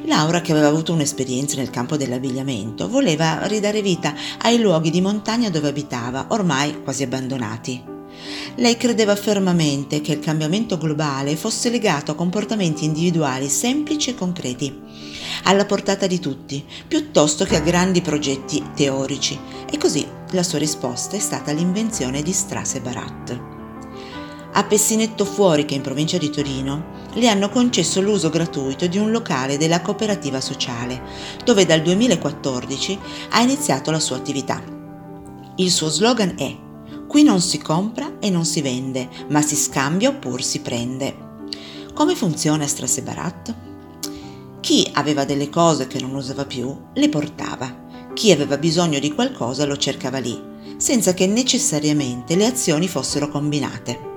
[0.04, 5.50] Laura, che aveva avuto un'esperienza nel campo dell'abbigliamento, voleva ridare vita ai luoghi di montagna
[5.50, 7.94] dove abitava, ormai quasi abbandonati.
[8.58, 14.74] Lei credeva fermamente che il cambiamento globale fosse legato a comportamenti individuali semplici e concreti,
[15.44, 19.38] alla portata di tutti, piuttosto che a grandi progetti teorici,
[19.70, 23.40] e così la sua risposta è stata l'invenzione di Strase Barat.
[24.54, 28.96] A Pessinetto Fuori, che è in provincia di Torino, le hanno concesso l'uso gratuito di
[28.96, 31.02] un locale della cooperativa sociale,
[31.44, 32.98] dove dal 2014
[33.32, 34.62] ha iniziato la sua attività.
[35.56, 36.64] Il suo slogan è
[37.06, 41.24] Qui non si compra e non si vende, ma si scambia oppure si prende.
[41.94, 43.54] Come funziona Strase Barat?
[44.60, 47.84] Chi aveva delle cose che non usava più, le portava.
[48.12, 50.38] Chi aveva bisogno di qualcosa lo cercava lì,
[50.76, 54.15] senza che necessariamente le azioni fossero combinate.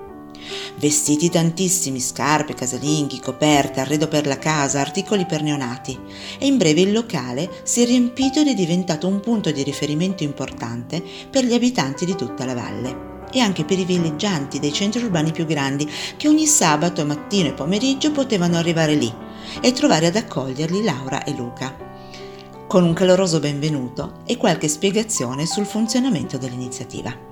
[0.79, 5.99] Vestiti tantissimi, scarpe, casalinghi, coperte, arredo per la casa, articoli per neonati.
[6.37, 10.23] E in breve il locale si è riempito ed è diventato un punto di riferimento
[10.23, 15.03] importante per gli abitanti di tutta la valle e anche per i villeggianti dei centri
[15.03, 19.13] urbani più grandi che ogni sabato, mattino e pomeriggio potevano arrivare lì
[19.59, 21.75] e trovare ad accoglierli Laura e Luca,
[22.67, 27.28] con un caloroso benvenuto e qualche spiegazione sul funzionamento dell'iniziativa.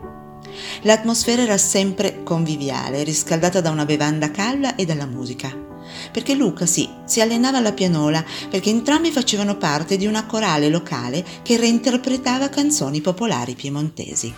[0.82, 5.66] L'atmosfera era sempre conviviale, riscaldata da una bevanda calda e dalla musica.
[6.12, 11.24] Perché Luca, sì, si allenava alla pianola, perché entrambi facevano parte di una corale locale
[11.44, 14.34] che reinterpretava canzoni popolari piemontesi.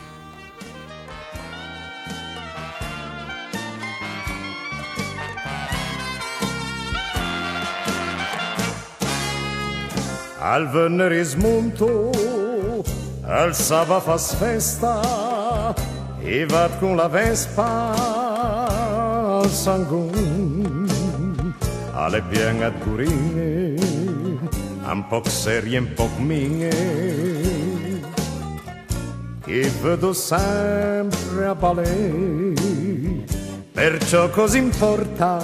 [10.41, 12.11] Al venere smonto,
[13.23, 15.28] al sabato fas festa,
[16.21, 17.93] e vad con la Vespa
[19.41, 20.87] al sangun
[21.93, 22.23] alle
[22.63, 23.75] ad curine
[24.91, 26.69] un poc serie un poc mie
[29.45, 32.53] che vedo sempre a balè
[33.71, 35.39] perciò così importa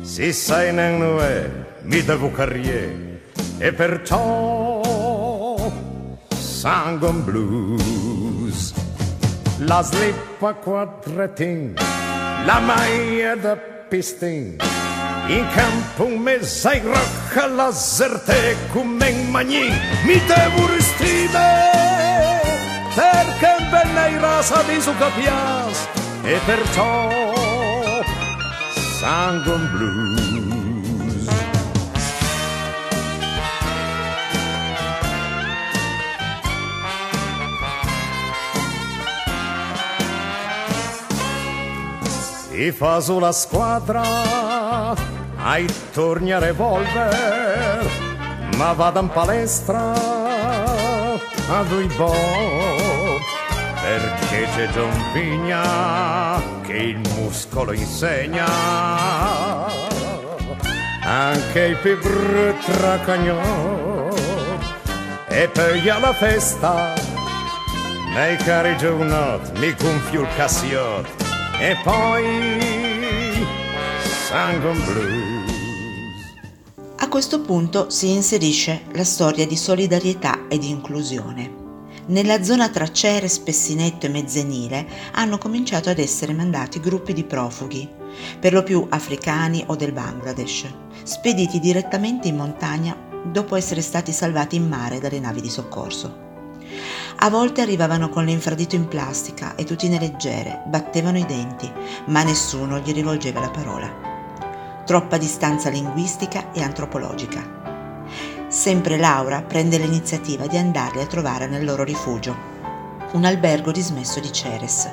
[0.00, 1.48] se sai non è
[1.82, 3.20] mi devo carriere
[3.58, 4.80] e perciò
[6.30, 7.97] sangon blues
[9.60, 11.74] la slippa quadratin,
[12.46, 13.56] la maglia da
[13.88, 14.56] pistin.
[15.28, 19.68] In campo un mese ai rocca la zerte come in magni,
[20.04, 21.76] mi devo restire
[22.94, 25.88] perché bella in rasa di su capias
[26.22, 27.10] e perciò
[28.98, 30.27] sangue blues.
[42.58, 44.02] Fa la squadra
[45.36, 47.88] ai torni a revolver,
[48.56, 53.20] ma vado in palestra a due bob,
[53.80, 58.46] perché c'è John Vigna che il muscolo insegna,
[61.04, 64.08] anche il più brutto cagnò,
[65.28, 66.92] e poi alla festa,
[68.14, 71.27] nei cari giornati mi gonfio il cassiotto,
[71.60, 72.24] e poi
[74.28, 75.46] Sangon Blues.
[76.98, 81.66] A questo punto si inserisce la storia di solidarietà e di inclusione.
[82.06, 87.88] Nella zona tra Ceres, Pessinetto e Mezzenile hanno cominciato ad essere mandati gruppi di profughi,
[88.38, 90.66] per lo più africani o del Bangladesh,
[91.02, 96.27] spediti direttamente in montagna dopo essere stati salvati in mare dalle navi di soccorso.
[97.20, 101.68] A volte arrivavano con l'infradito in plastica e tutine leggere, battevano i denti,
[102.06, 103.92] ma nessuno gli rivolgeva la parola.
[104.86, 108.06] Troppa distanza linguistica e antropologica.
[108.46, 112.36] Sempre Laura prende l'iniziativa di andarli a trovare nel loro rifugio,
[113.14, 114.88] un albergo dismesso di Ceres,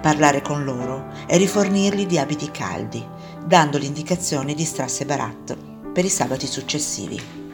[0.00, 3.06] parlare con loro e rifornirli di abiti caldi,
[3.44, 5.54] dando l'indicazione di Strasse Barat
[5.92, 7.45] per i sabati successivi.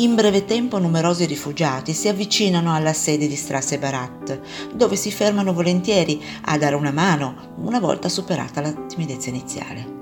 [0.00, 4.40] In breve tempo numerosi rifugiati si avvicinano alla sede di Strasse Barat,
[4.72, 9.98] dove si fermano volentieri a dare una mano una volta superata la timidezza iniziale.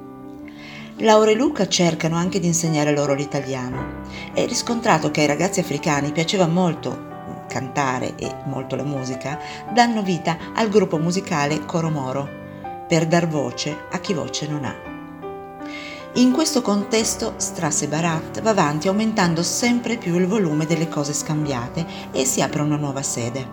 [0.99, 4.03] Laura e Luca cercano anche di insegnare loro l'italiano
[4.35, 7.07] e riscontrato che ai ragazzi africani piaceva molto
[7.49, 9.41] cantare e molto la musica,
[9.75, 12.29] danno vita al gruppo musicale Coro Moro
[12.87, 14.88] per dar voce a chi voce non ha.
[16.19, 21.87] In questo contesto Strasse Barat va avanti aumentando sempre più il volume delle cose scambiate
[22.11, 23.49] e si apre una nuova sede.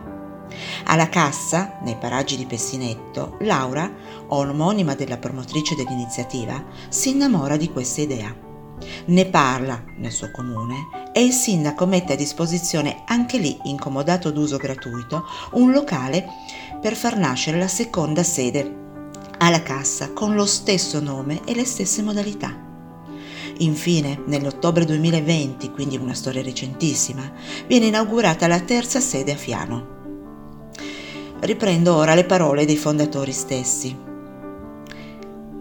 [0.85, 3.87] Alla cassa, nei paraggi di Pessinetto, Laura,
[4.29, 8.35] omonima della promotrice dell'iniziativa, si innamora di questa idea.
[9.05, 14.57] Ne parla nel suo comune e il sindaco mette a disposizione anche lì, incomodato d'uso
[14.57, 16.25] gratuito, un locale
[16.81, 18.84] per far nascere la seconda sede
[19.37, 22.63] alla cassa con lo stesso nome e le stesse modalità.
[23.59, 27.31] Infine, nell'ottobre 2020, quindi una storia recentissima,
[27.67, 29.93] viene inaugurata la terza sede a Fiano.
[31.39, 33.95] Riprendo ora le parole dei fondatori stessi.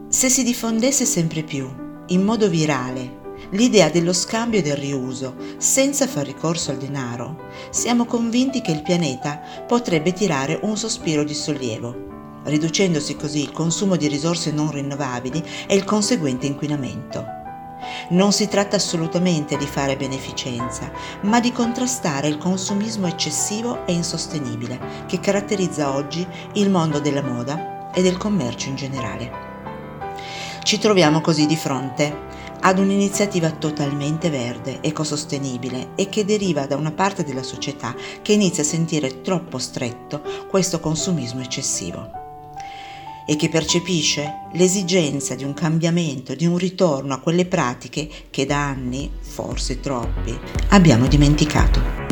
[0.09, 1.69] Se si diffondesse sempre più,
[2.07, 8.07] in modo virale, l'idea dello scambio e del riuso, senza far ricorso al denaro, siamo
[8.07, 12.14] convinti che il pianeta potrebbe tirare un sospiro di sollievo
[12.45, 17.43] riducendosi così il consumo di risorse non rinnovabili e il conseguente inquinamento.
[18.11, 20.91] Non si tratta assolutamente di fare beneficenza,
[21.23, 27.91] ma di contrastare il consumismo eccessivo e insostenibile che caratterizza oggi il mondo della moda
[27.93, 29.43] e del commercio in generale.
[30.63, 36.93] Ci troviamo così di fronte ad un'iniziativa totalmente verde, ecosostenibile e che deriva da una
[36.93, 42.24] parte della società che inizia a sentire troppo stretto questo consumismo eccessivo
[43.27, 48.67] e che percepisce l'esigenza di un cambiamento, di un ritorno a quelle pratiche che da
[48.67, 52.04] anni, forse troppi, abbiamo dimenticato.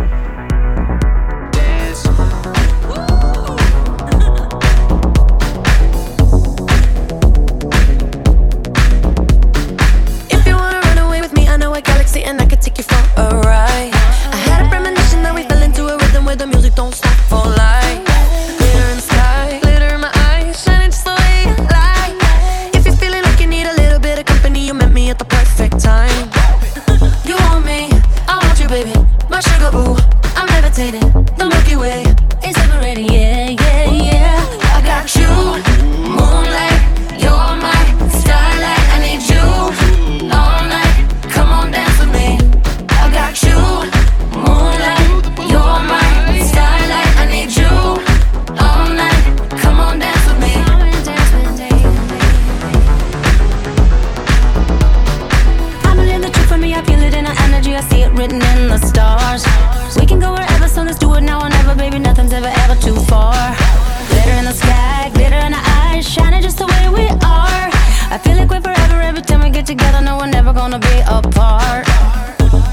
[69.64, 71.86] together, no, we're never gonna be apart.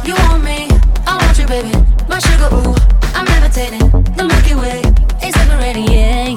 [0.06, 0.68] You want me,
[1.06, 1.72] I want you, baby.
[2.08, 2.76] My sugar, ooh,
[3.14, 3.90] I'm levitating.
[4.16, 4.82] The Milky Way
[5.26, 6.29] is separating, yeah.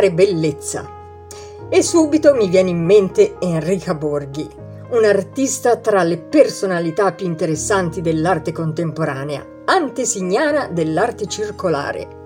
[0.00, 0.98] particolare bellezza.
[1.68, 4.48] E subito mi viene in mente Enrica Borghi,
[4.90, 12.18] un'artista tra le personalità più interessanti dell'arte contemporanea, antesignana dell'arte circolare.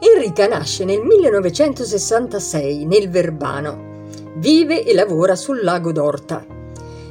[0.00, 3.86] Enrica nasce nel 1966 nel Verbano.
[4.36, 6.44] Vive e lavora sul lago d'Orta.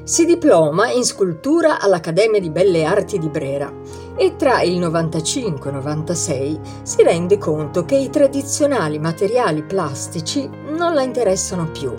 [0.04, 3.74] Si diploma in scultura all'Accademia di Belle Arti di Brera
[4.18, 10.50] e tra il 95 e il 96 si rende conto che i tradizionali materiali plastici
[10.76, 11.94] non la interessano più.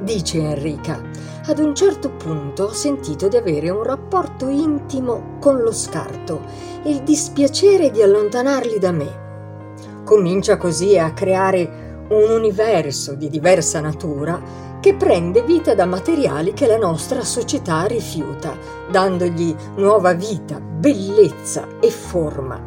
[0.00, 1.00] Dice Enrica,
[1.46, 6.40] ad un certo punto ho sentito di avere un rapporto intimo con lo scarto
[6.82, 9.20] e il dispiacere di allontanarli da me.
[10.04, 16.66] Comincia così a creare un universo di diversa natura che prende vita da materiali che
[16.66, 18.58] la nostra società rifiuta,
[18.90, 22.60] dandogli nuova vita, bellezza e forma.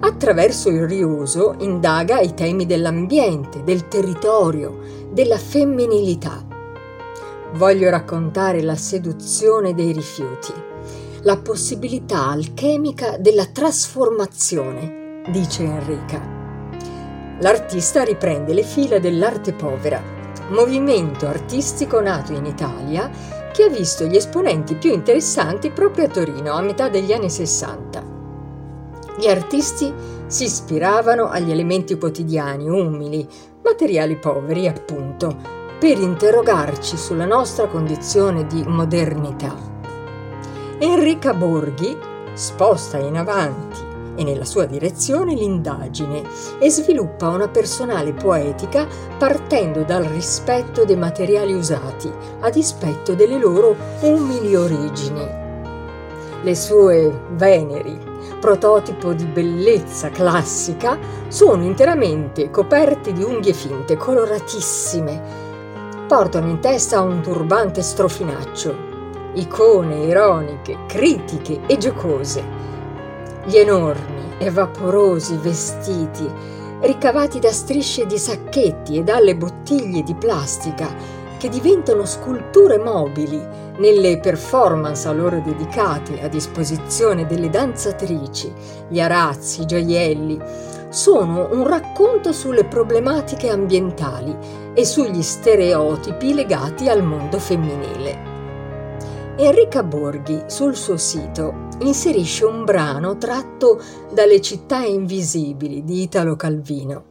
[0.00, 4.78] Attraverso il riuso indaga i temi dell'ambiente, del territorio,
[5.12, 6.44] della femminilità.
[7.52, 10.52] Voglio raccontare la seduzione dei rifiuti,
[11.22, 16.20] la possibilità alchemica della trasformazione, dice Enrica.
[17.38, 20.18] L'artista riprende le fila dell'arte povera,
[20.48, 23.10] movimento artistico nato in Italia
[23.52, 28.02] che ha visto gli esponenti più interessanti proprio a Torino a metà degli anni 60.
[29.18, 29.92] Gli artisti
[30.26, 33.28] si ispiravano agli elementi quotidiani, umili,
[33.62, 35.36] materiali poveri appunto,
[35.78, 39.54] per interrogarci sulla nostra condizione di modernità.
[40.78, 41.96] Enrica Borghi
[42.34, 46.22] sposta in avanti e nella sua direzione l'indagine
[46.58, 48.86] e sviluppa una personale poetica
[49.18, 55.38] partendo dal rispetto dei materiali usati, a dispetto delle loro umili origini.
[56.42, 57.98] Le sue Veneri,
[58.40, 60.98] prototipo di bellezza classica,
[61.28, 65.48] sono interamente coperti di unghie finte coloratissime.
[66.08, 68.88] Portano in testa un turbante strofinaccio,
[69.34, 72.69] icone ironiche, critiche e giocose
[73.44, 76.28] gli enormi e vaporosi vestiti,
[76.80, 83.40] ricavati da strisce di sacchetti e dalle bottiglie di plastica, che diventano sculture mobili
[83.78, 88.52] nelle performance a loro dedicate a disposizione delle danzatrici,
[88.88, 90.38] gli arazzi, i gioielli,
[90.90, 94.36] sono un racconto sulle problematiche ambientali
[94.74, 98.29] e sugli stereotipi legati al mondo femminile.
[99.42, 103.80] Enrica Borghi sul suo sito inserisce un brano tratto
[104.12, 107.04] dalle città invisibili di Italo Calvino.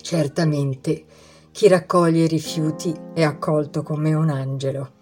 [0.00, 1.04] Certamente
[1.52, 4.92] chi raccoglie i rifiuti è accolto come un angelo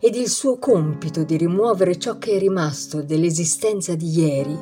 [0.00, 4.58] ed il suo compito di rimuovere ciò che è rimasto dell'esistenza di ieri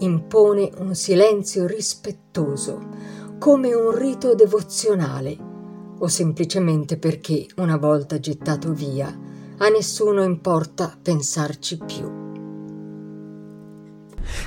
[0.00, 2.80] impone un silenzio rispettoso,
[3.38, 5.36] come un rito devozionale,
[5.98, 12.16] o semplicemente perché, una volta gettato via, a nessuno importa pensarci più.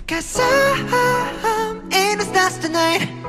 [0.06, 3.22] Cause I'm in this dust tonight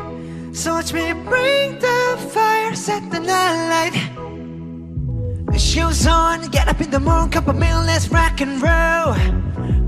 [0.52, 5.58] So watch me bring the fire, set the night light.
[5.58, 9.14] Shoes on, get up in the morning, cup of milk, let's rock and roll.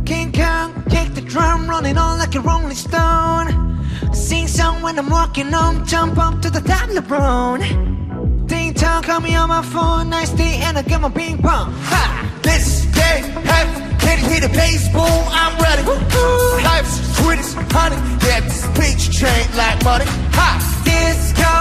[0.07, 3.76] King Kong, kick the drum, running on like a rolling stone.
[4.14, 7.07] Sing song when I'm walking home, jump up to the top of
[8.75, 11.72] the brown call me on my phone, nice day, and I get my ping pong.
[11.91, 12.41] Ha!
[12.43, 13.20] This day,
[13.51, 15.25] have can you hear the bass boom?
[15.31, 15.83] I'm ready.
[16.62, 17.97] Life's sweet as honey,
[18.27, 20.07] yeah, this beach train like money.
[20.39, 20.49] Ha!
[20.85, 21.53] Disco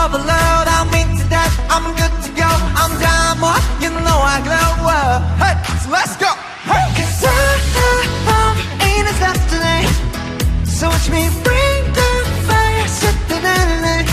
[0.00, 2.50] overload, I'm into that, I'm good to go.
[2.80, 4.70] I'm down, boy, you know I glow.
[4.90, 6.30] Uh, hey, so let's go.
[6.66, 7.34] Hey, cause I,
[8.38, 8.56] I'm
[8.90, 9.86] in a destiny,
[10.66, 12.10] so watch me bring the
[12.46, 14.08] fire, set the night.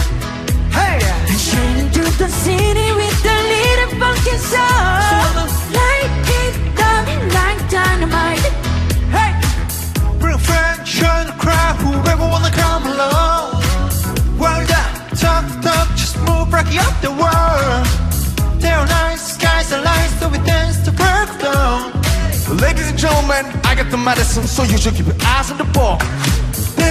[0.78, 1.87] Hey, and shining
[2.18, 5.38] the city with a little funky soul.
[5.78, 6.10] Light
[6.42, 7.06] it up
[7.38, 8.42] like dynamite.
[9.14, 9.32] Hey,
[10.20, 13.62] bring a friend, join the crowd, whoever wanna come along.
[14.40, 17.86] Up, talk talk, just move, up the world.
[19.18, 19.68] Skies
[20.20, 21.92] so we dance to down.
[22.58, 25.66] Ladies and gentlemen, I got the medicine, so you should keep your eyes on the
[25.66, 26.00] ball.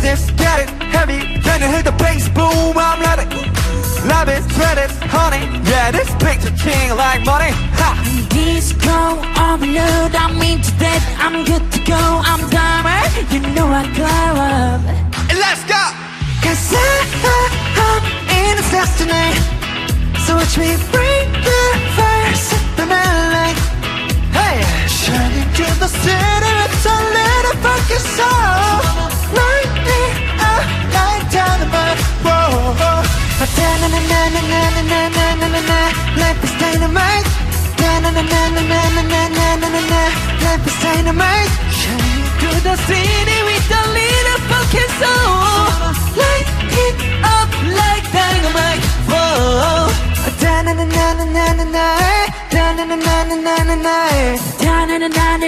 [0.06, 2.78] This get it heavy, can you hear the bass boom?
[2.78, 3.55] I'm ready.
[4.06, 5.42] Love is sweat it, honey.
[5.68, 7.50] Yeah, this picture king like money.
[7.80, 7.90] Ha!
[8.30, 11.02] Disco overload, I'm into that.
[11.18, 12.02] I'm good to go.
[12.22, 14.82] I'm diamond, you know I glow up.
[15.34, 15.82] Let's go.
[16.44, 16.86] Cause I,
[17.82, 19.28] I'm in a destiny.
[20.22, 21.60] So watch me bring the
[21.98, 23.58] fire, set the night.
[24.30, 28.70] Hey, shining through the city with a little funky soul.
[29.34, 30.00] Light me
[30.38, 32.00] up like dynamite.
[32.22, 33.25] Whoa, whoa.
[33.36, 33.52] Life
[36.42, 37.28] is dynamite
[40.42, 41.52] Life is dynamite
[42.38, 44.40] through the city with little
[45.00, 45.84] soul
[46.16, 46.48] Light
[46.80, 46.96] it
[47.36, 48.84] up like dynamite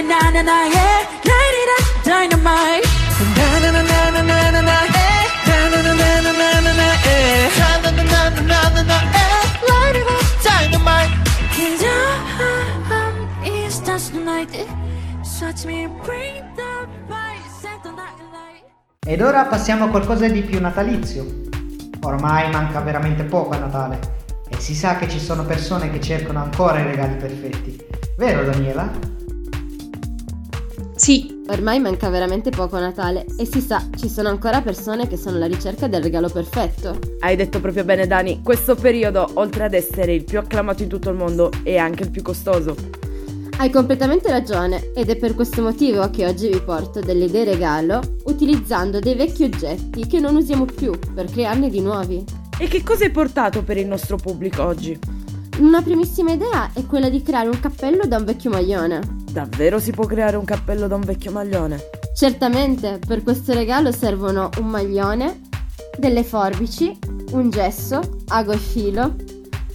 [0.05, 0.57] na na
[1.25, 2.99] light it up, dynamite
[19.05, 21.25] Ed ora passiamo a qualcosa di più natalizio.
[22.03, 23.99] Ormai manca veramente poco a Natale
[24.47, 27.75] e si sa che ci sono persone che cercano ancora i regali perfetti.
[28.17, 29.18] Vero Daniela?
[30.99, 35.15] Sì, ormai manca veramente poco a Natale e si sa, ci sono ancora persone che
[35.15, 36.99] sono alla ricerca del regalo perfetto.
[37.19, 41.09] Hai detto proprio bene Dani, questo periodo, oltre ad essere il più acclamato in tutto
[41.09, 42.75] il mondo, è anche il più costoso.
[43.59, 48.01] Hai completamente ragione ed è per questo motivo che oggi vi porto delle idee regalo
[48.25, 52.21] utilizzando dei vecchi oggetti che non usiamo più per crearne di nuovi.
[52.59, 54.99] E che cosa hai portato per il nostro pubblico oggi?
[55.59, 59.01] Una primissima idea è quella di creare un cappello da un vecchio maglione.
[59.29, 61.89] Davvero si può creare un cappello da un vecchio maglione?
[62.15, 65.41] Certamente, per questo regalo servono un maglione,
[65.97, 66.97] delle forbici,
[67.31, 69.15] un gesso, ago e filo,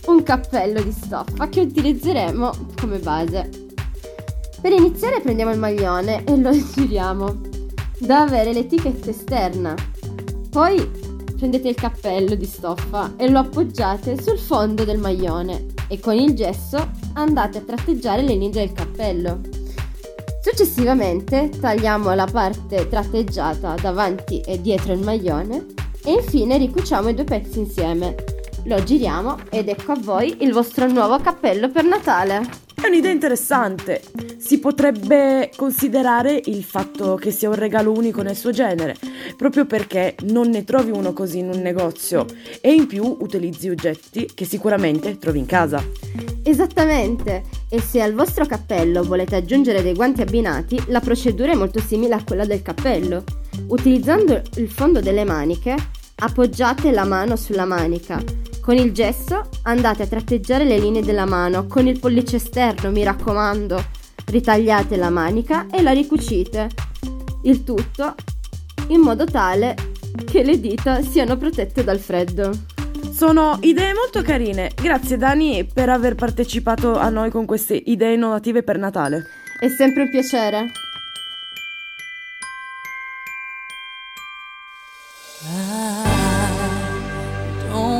[0.06, 3.50] un cappello di stoffa che utilizzeremo come base.
[4.62, 7.40] Per iniziare prendiamo il maglione e lo giriamo.
[7.98, 9.74] Da avere l'etichetta esterna.
[10.48, 10.90] Poi
[11.36, 16.34] prendete il cappello di stoffa e lo appoggiate sul fondo del maglione e con il
[16.34, 19.40] gesso andate a tratteggiare le linee del cappello.
[20.42, 25.66] Successivamente tagliamo la parte tratteggiata davanti e dietro il maglione
[26.04, 28.33] e infine ricuciamo i due pezzi insieme.
[28.66, 32.40] Lo giriamo ed ecco a voi il vostro nuovo cappello per Natale.
[32.74, 34.00] È un'idea interessante.
[34.38, 38.96] Si potrebbe considerare il fatto che sia un regalo unico nel suo genere,
[39.36, 42.24] proprio perché non ne trovi uno così in un negozio
[42.62, 45.84] e in più utilizzi oggetti che sicuramente trovi in casa.
[46.42, 51.80] Esattamente, e se al vostro cappello volete aggiungere dei guanti abbinati, la procedura è molto
[51.80, 53.24] simile a quella del cappello.
[53.68, 55.74] Utilizzando il fondo delle maniche,
[56.16, 58.22] appoggiate la mano sulla manica.
[58.64, 63.04] Con il gesso andate a tratteggiare le linee della mano, con il pollice esterno, mi
[63.04, 63.78] raccomando.
[64.24, 66.70] Ritagliate la manica e la ricucite.
[67.42, 68.14] Il tutto
[68.88, 69.74] in modo tale
[70.24, 72.52] che le dita siano protette dal freddo.
[73.12, 74.70] Sono idee molto carine.
[74.74, 79.26] Grazie Dani per aver partecipato a noi con queste idee innovative per Natale.
[79.60, 80.70] È sempre un piacere.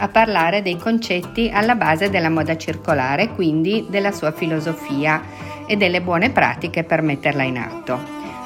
[0.00, 5.22] a parlare dei concetti alla base della moda circolare, quindi della sua filosofia
[5.66, 7.98] e delle buone pratiche per metterla in atto.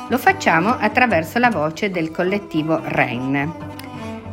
[0.09, 3.73] Lo facciamo attraverso la voce del collettivo REN.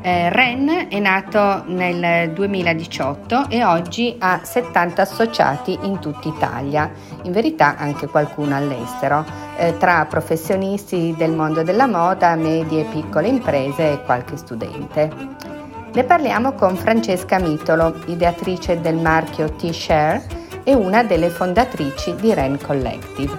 [0.03, 6.91] Eh, REN è nato nel 2018 e oggi ha 70 associati in tutta Italia,
[7.21, 9.23] in verità anche qualcuno all'estero,
[9.57, 15.60] eh, tra professionisti del mondo della moda, medie e piccole imprese e qualche studente.
[15.93, 20.25] Ne parliamo con Francesca Mitolo, ideatrice del marchio T-Share
[20.63, 23.37] e una delle fondatrici di Ren Collective.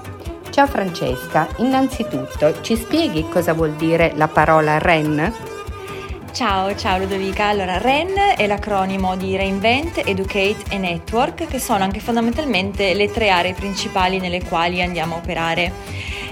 [0.50, 5.32] Ciao Francesca, innanzitutto ci spieghi cosa vuol dire la parola Ren?
[6.32, 7.48] Ciao, ciao Ludovica.
[7.48, 13.28] Allora, REN è l'acronimo di Reinvent, Educate e Network, che sono anche fondamentalmente le tre
[13.28, 15.72] aree principali nelle quali andiamo a operare.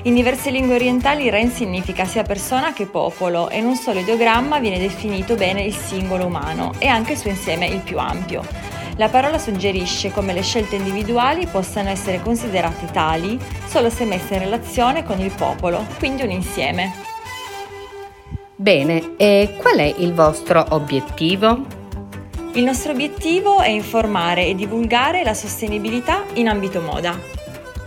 [0.05, 4.59] In diverse lingue orientali REN significa sia persona che popolo e in un solo ideogramma
[4.59, 8.43] viene definito bene il singolo umano e anche il suo insieme il più ampio.
[8.97, 14.41] La parola suggerisce come le scelte individuali possano essere considerate tali solo se messe in
[14.41, 16.93] relazione con il popolo, quindi un insieme.
[18.57, 21.79] Bene, e qual è il vostro obiettivo?
[22.55, 27.40] Il nostro obiettivo è informare e divulgare la sostenibilità in ambito moda.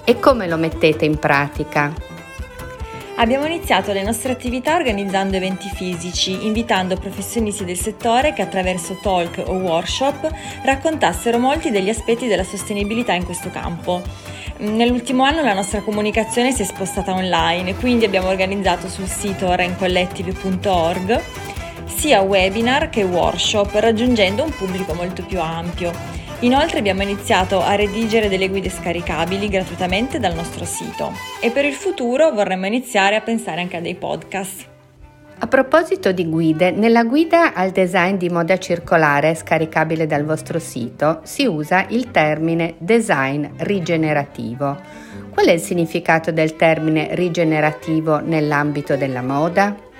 [0.05, 1.93] E come lo mettete in pratica?
[3.15, 9.41] Abbiamo iniziato le nostre attività organizzando eventi fisici, invitando professionisti del settore che attraverso talk
[9.45, 10.29] o workshop
[10.65, 14.01] raccontassero molti degli aspetti della sostenibilità in questo campo.
[14.57, 21.21] Nell'ultimo anno la nostra comunicazione si è spostata online, quindi abbiamo organizzato sul sito rencollective.org
[21.85, 25.91] sia webinar che workshop, raggiungendo un pubblico molto più ampio.
[26.43, 31.73] Inoltre abbiamo iniziato a redigere delle guide scaricabili gratuitamente dal nostro sito e per il
[31.73, 34.67] futuro vorremmo iniziare a pensare anche a dei podcast.
[35.39, 41.21] A proposito di guide, nella guida al design di moda circolare scaricabile dal vostro sito
[41.23, 44.77] si usa il termine design rigenerativo.
[45.29, 49.91] Qual è il significato del termine rigenerativo nell'ambito della moda?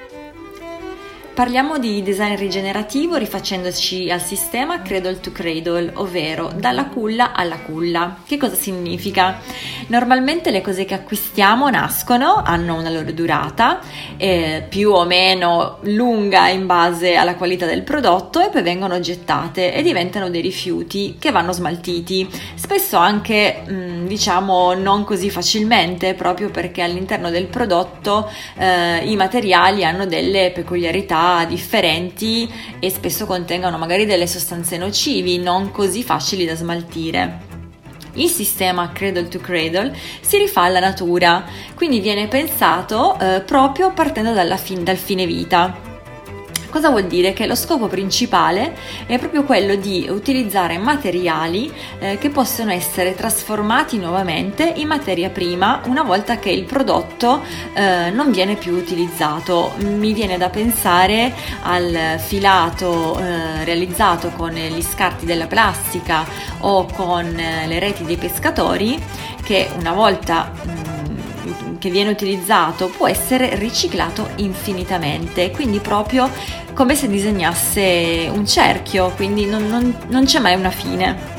[1.34, 8.18] Parliamo di design rigenerativo rifacendoci al sistema cradle to cradle, ovvero dalla culla alla culla.
[8.24, 9.40] Che cosa significa?
[9.88, 13.80] Normalmente le cose che acquistiamo nascono, hanno una loro durata,
[14.16, 19.74] eh, più o meno lunga in base alla qualità del prodotto e poi vengono gettate
[19.74, 22.30] e diventano dei rifiuti che vanno smaltiti.
[22.54, 29.84] Spesso anche mh, diciamo non così facilmente, proprio perché all'interno del prodotto eh, i materiali
[29.84, 36.56] hanno delle peculiarità differenti e spesso contengono magari delle sostanze nocivi non così facili da
[36.56, 37.52] smaltire.
[38.16, 44.34] Il sistema cradle to cradle si rifà alla natura, quindi viene pensato eh, proprio partendo
[44.58, 45.93] fin- dal fine vita.
[46.74, 47.34] Cosa vuol dire?
[47.34, 54.00] Che lo scopo principale è proprio quello di utilizzare materiali eh, che possono essere trasformati
[54.00, 57.44] nuovamente in materia prima una volta che il prodotto
[57.76, 59.74] eh, non viene più utilizzato.
[59.82, 66.26] Mi viene da pensare al filato eh, realizzato con gli scarti della plastica
[66.62, 69.00] o con eh, le reti dei pescatori
[69.44, 70.93] che una volta mh,
[71.84, 76.32] che viene utilizzato può essere riciclato infinitamente, quindi proprio
[76.74, 81.33] come se disegnasse un cerchio, quindi non, non, non c'è mai una fine.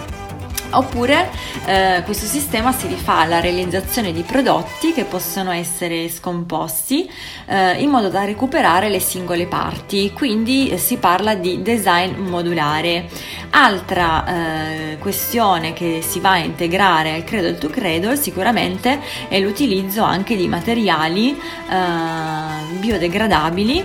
[0.70, 1.30] Oppure
[1.66, 7.08] eh, questo sistema si rifà alla realizzazione di prodotti che possono essere scomposti
[7.46, 13.08] eh, in modo da recuperare le singole parti, quindi eh, si parla di design modulare.
[13.50, 20.02] Altra eh, questione che si va a integrare al Cradle to Cradle sicuramente è l'utilizzo
[20.02, 23.84] anche di materiali eh, biodegradabili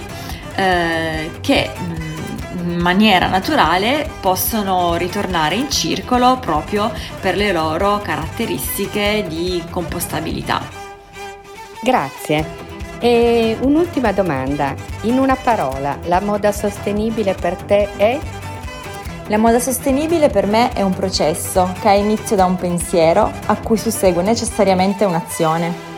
[0.55, 2.08] eh, che in
[2.63, 10.61] maniera naturale possono ritornare in circolo proprio per le loro caratteristiche di compostabilità.
[11.81, 12.67] Grazie.
[12.99, 14.75] E un'ultima domanda.
[15.01, 18.19] In una parola, la moda sostenibile per te è?
[19.27, 23.55] La moda sostenibile per me è un processo che ha inizio da un pensiero a
[23.57, 25.88] cui sussegue necessariamente un'azione.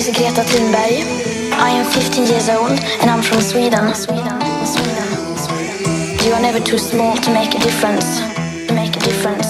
[0.00, 1.04] Is Greta Thunberg.
[1.52, 2.70] I am 15 years old
[3.00, 3.84] and I'm from Sweden.
[6.24, 8.20] You are never too small to make a difference.
[8.68, 9.48] To make a difference.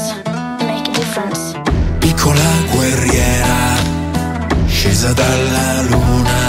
[0.61, 1.55] To make a difference.
[2.01, 3.59] Piccola guerriera,
[4.67, 6.41] scesa dalla luna,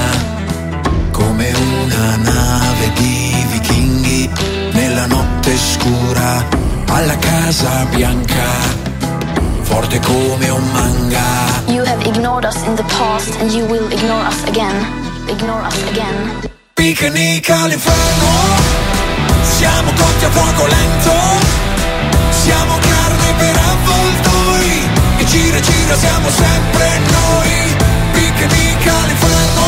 [1.12, 4.30] come una nave di vichinghi
[4.72, 6.48] nella notte scura
[6.88, 8.50] alla Casa Bianca,
[9.62, 11.62] forte come un manga.
[12.52, 14.76] Us in the past and you will ignore us again.
[15.30, 16.50] Ignore us again.
[16.74, 18.30] Picnic all'inferno,
[19.58, 21.16] siamo cotti a fuoco lento,
[22.44, 24.90] siamo carne per avvoltoi,
[25.20, 27.52] e gira gira siamo sempre noi.
[28.12, 29.68] Picnic all'inferno,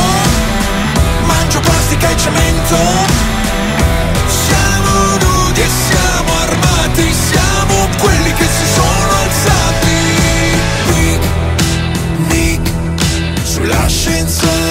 [1.23, 2.79] mangio plastica e cemento,
[4.27, 4.91] siamo
[5.23, 7.12] nudi e siamo armati,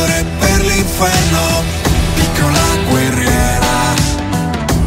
[0.02, 1.62] sull'ascensore per l'inferno,
[2.14, 3.94] piccola guerriera,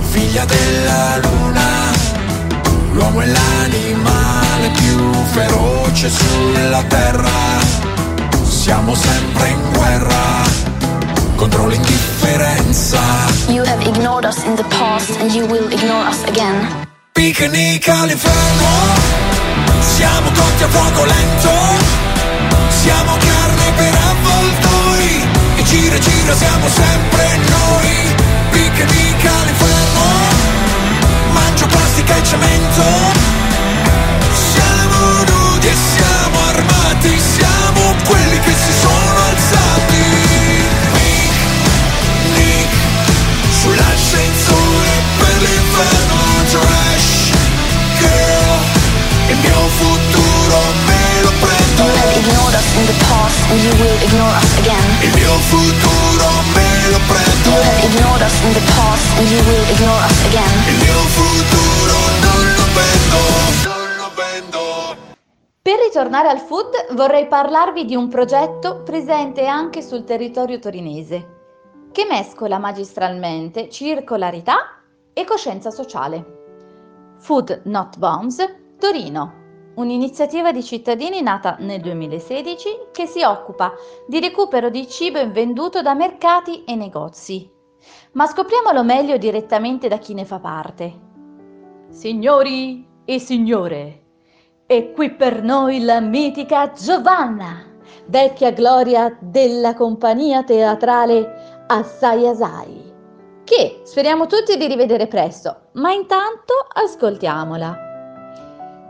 [0.10, 1.92] figlia della luna,
[2.92, 7.30] l'uomo è l'animale più feroce sulla terra,
[8.44, 10.44] siamo sempre in guerra
[11.36, 13.00] contro l'indifferenza.
[13.48, 16.84] You have ignored us in the past and you will ignore us again.
[17.12, 18.68] Picnic all'inferno,
[19.80, 21.52] siamo cotti a fuoco lento,
[22.70, 23.35] siamo e
[25.76, 28.16] gira gira siamo sempre noi.
[28.52, 30.06] Picnic all'inferno,
[31.34, 32.84] mangio plastica e cemento,
[34.52, 35.00] siamo
[35.32, 38.25] nudi e siamo armati, siamo quelli
[52.86, 54.90] the past and you will ignore us again.
[55.02, 59.42] il mio futuro me lo prendo You have ignored us in the past and you
[59.48, 60.56] will ignore us again.
[60.70, 63.20] il mio futuro non lo vendo
[63.70, 65.14] non lo vendo
[65.62, 72.06] Per ritornare al food vorrei parlarvi di un progetto presente anche sul territorio torinese, che
[72.08, 74.80] mescola magistralmente circolarità
[75.12, 77.16] e coscienza sociale.
[77.18, 78.46] Food Not Bombs
[78.78, 79.45] Torino,
[79.76, 83.74] un'iniziativa di cittadini nata nel 2016 che si occupa
[84.08, 87.50] di recupero di cibo invenduto da mercati e negozi.
[88.14, 91.04] Ma scopriamolo meglio direttamente da chi ne fa parte.
[91.90, 94.04] Signori e signore,
[94.66, 97.64] e qui per noi la mitica Giovanna,
[98.08, 102.94] vecchia gloria della compagnia teatrale Assai Asai,
[103.44, 107.95] che speriamo tutti di rivedere presto, ma intanto ascoltiamola.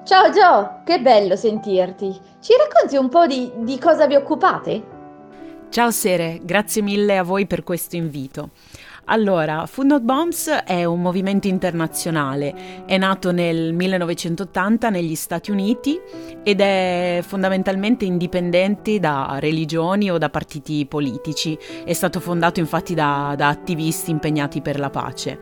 [0.06, 2.16] Ciao Gio, che bello sentirti.
[2.40, 4.84] Ci racconti un po' di, di cosa vi occupate?
[5.70, 8.52] Ciao Sere, grazie mille a voi per questo invito.
[9.08, 16.00] Allora, Food Not Bombs è un movimento internazionale, è nato nel 1980 negli Stati Uniti
[16.42, 21.56] ed è fondamentalmente indipendente da religioni o da partiti politici.
[21.86, 25.40] È stato fondato infatti da, da attivisti impegnati per la pace.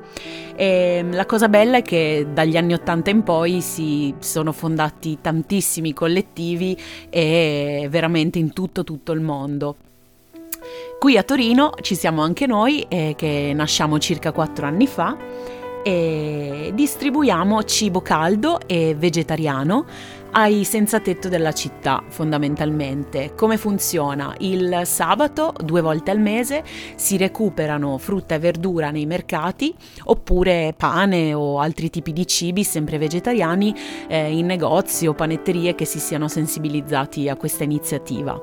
[0.57, 5.93] E la cosa bella è che dagli anni 80 in poi si sono fondati tantissimi
[5.93, 6.77] collettivi
[7.09, 9.77] e veramente in tutto tutto il mondo.
[11.03, 15.17] Qui a Torino ci siamo anche noi, eh, che nasciamo circa 4 anni fa
[15.83, 19.85] e distribuiamo cibo caldo e vegetariano
[20.35, 23.33] ai senza tetto della città fondamentalmente.
[23.35, 24.33] Come funziona?
[24.39, 26.63] Il sabato, due volte al mese,
[26.95, 29.73] si recuperano frutta e verdura nei mercati
[30.05, 33.75] oppure pane o altri tipi di cibi sempre vegetariani
[34.07, 38.39] eh, in negozi o panetterie che si siano sensibilizzati a questa iniziativa.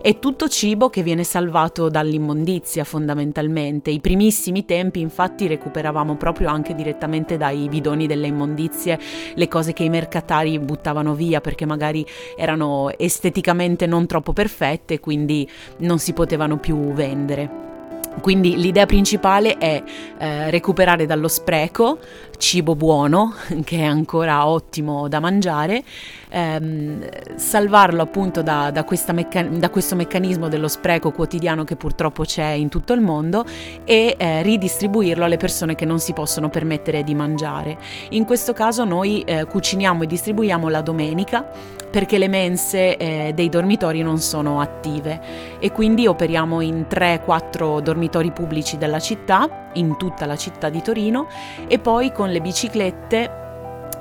[0.00, 3.90] È tutto cibo che viene salvato dall'immondizia fondamentalmente.
[3.90, 8.98] I primissimi tempi infatti recuperavamo proprio anche direttamente dai bidoni delle immondizie
[9.34, 12.04] le cose che i mercatari buttavano via perché magari
[12.36, 17.64] erano esteticamente non troppo perfette, quindi non si potevano più vendere.
[18.20, 19.82] Quindi l'idea principale è
[20.18, 21.98] eh, recuperare dallo spreco
[22.36, 25.82] cibo buono, che è ancora ottimo da mangiare,
[26.28, 32.48] ehm, salvarlo appunto da, da, mecca- da, questo meccanismo dello spreco quotidiano che purtroppo c'è
[32.48, 33.44] in tutto il mondo
[33.84, 37.78] e eh, ridistribuirlo alle persone che non si possono permettere di mangiare.
[38.10, 41.48] In questo caso noi eh, cuciniamo e distribuiamo la domenica
[41.94, 45.20] perché le mense eh, dei dormitori non sono attive
[45.60, 51.28] e quindi operiamo in 3-4 dormitori pubblici della città, in tutta la città di Torino
[51.68, 53.42] e poi con le biciclette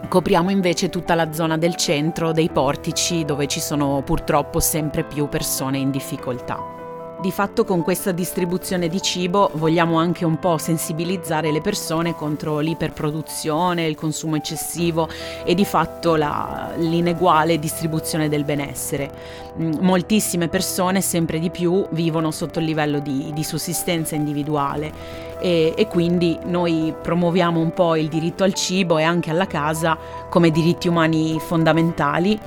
[0.07, 5.27] Copriamo invece tutta la zona del centro, dei portici, dove ci sono purtroppo sempre più
[5.27, 6.73] persone in difficoltà.
[7.19, 12.59] Di fatto con questa distribuzione di cibo vogliamo anche un po' sensibilizzare le persone contro
[12.59, 15.07] l'iperproduzione, il consumo eccessivo
[15.45, 19.09] e di fatto la, l'ineguale distribuzione del benessere.
[19.55, 25.87] Moltissime persone sempre di più vivono sotto il livello di, di sussistenza individuale e, e
[25.87, 29.97] quindi noi promuoviamo un po' il diritto al cibo e anche alla casa
[30.29, 32.39] come diritti umani fondamentali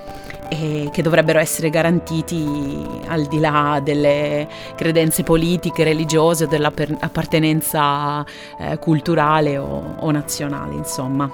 [0.49, 8.24] e che dovrebbero essere garantiti al di là delle credenze politiche, religiose o dell'appartenenza
[8.59, 11.30] eh, culturale o, o nazionale, insomma.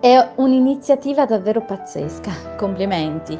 [0.00, 3.38] È un'iniziativa davvero pazzesca, complimenti.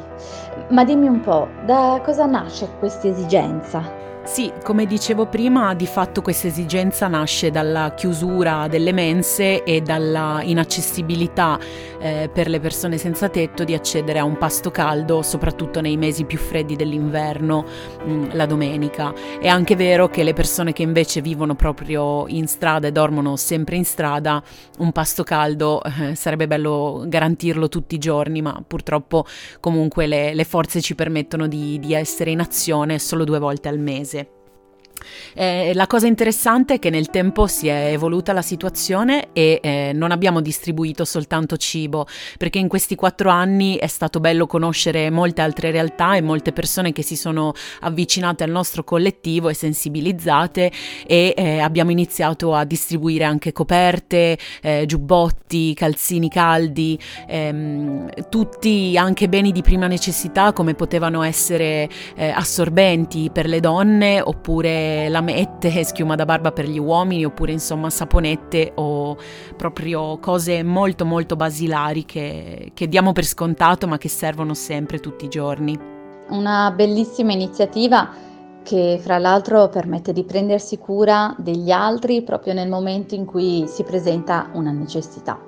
[0.69, 4.04] Ma dimmi un po', da cosa nasce questa esigenza?
[4.25, 10.41] Sì, come dicevo prima, di fatto questa esigenza nasce dalla chiusura delle mense e dalla
[10.43, 11.59] inaccessibilità
[12.05, 16.25] eh, per le persone senza tetto di accedere a un pasto caldo, soprattutto nei mesi
[16.25, 17.65] più freddi dell'inverno,
[18.05, 19.11] mh, mm, la domenica.
[19.41, 23.75] È anche vero che le persone che invece vivono proprio in strada e dormono sempre
[23.75, 24.43] in strada,
[24.77, 29.25] un pasto caldo eh, sarebbe bello garantirlo tutti i giorni, ma purtroppo
[29.59, 33.79] comunque le, le forze ci permettono di, di essere in azione solo due volte al
[33.79, 34.34] mese.
[35.33, 39.91] Eh, la cosa interessante è che nel tempo si è evoluta la situazione e eh,
[39.93, 45.41] non abbiamo distribuito soltanto cibo, perché in questi quattro anni è stato bello conoscere molte
[45.41, 50.71] altre realtà e molte persone che si sono avvicinate al nostro collettivo e sensibilizzate
[51.05, 56.97] e eh, abbiamo iniziato a distribuire anche coperte, eh, giubbotti, calzini caldi,
[57.27, 64.21] ehm, tutti anche beni di prima necessità come potevano essere eh, assorbenti per le donne
[64.21, 69.17] oppure lamette, schiuma da barba per gli uomini oppure insomma saponette o
[69.55, 75.25] proprio cose molto molto basilari che, che diamo per scontato ma che servono sempre tutti
[75.25, 75.77] i giorni.
[76.29, 78.09] Una bellissima iniziativa
[78.63, 83.83] che fra l'altro permette di prendersi cura degli altri proprio nel momento in cui si
[83.83, 85.39] presenta una necessità.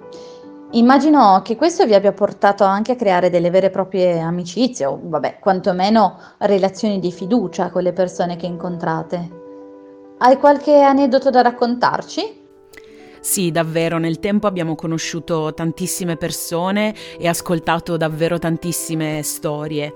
[0.71, 4.99] Immagino che questo vi abbia portato anche a creare delle vere e proprie amicizie o,
[5.01, 9.29] vabbè, quantomeno relazioni di fiducia con le persone che incontrate.
[10.17, 12.45] Hai qualche aneddoto da raccontarci?
[13.21, 19.93] Sì, davvero, nel tempo abbiamo conosciuto tantissime persone e ascoltato davvero tantissime storie.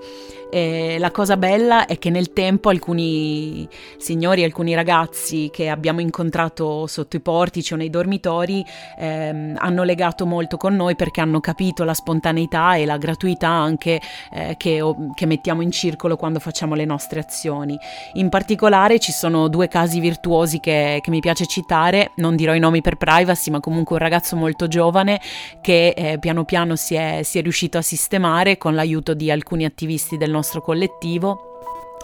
[0.54, 3.66] E la cosa bella è che nel tempo alcuni
[3.96, 8.62] signori, alcuni ragazzi che abbiamo incontrato sotto i portici o nei dormitori
[8.98, 13.98] ehm, hanno legato molto con noi perché hanno capito la spontaneità e la gratuità anche
[14.30, 14.82] eh, che,
[15.14, 17.78] che mettiamo in circolo quando facciamo le nostre azioni.
[18.14, 22.58] In particolare ci sono due casi virtuosi che, che mi piace citare, non dirò i
[22.58, 25.18] nomi per privacy, ma comunque un ragazzo molto giovane
[25.62, 29.64] che eh, piano piano si è, si è riuscito a sistemare con l'aiuto di alcuni
[29.64, 31.51] attivisti del nostro nostro collettivo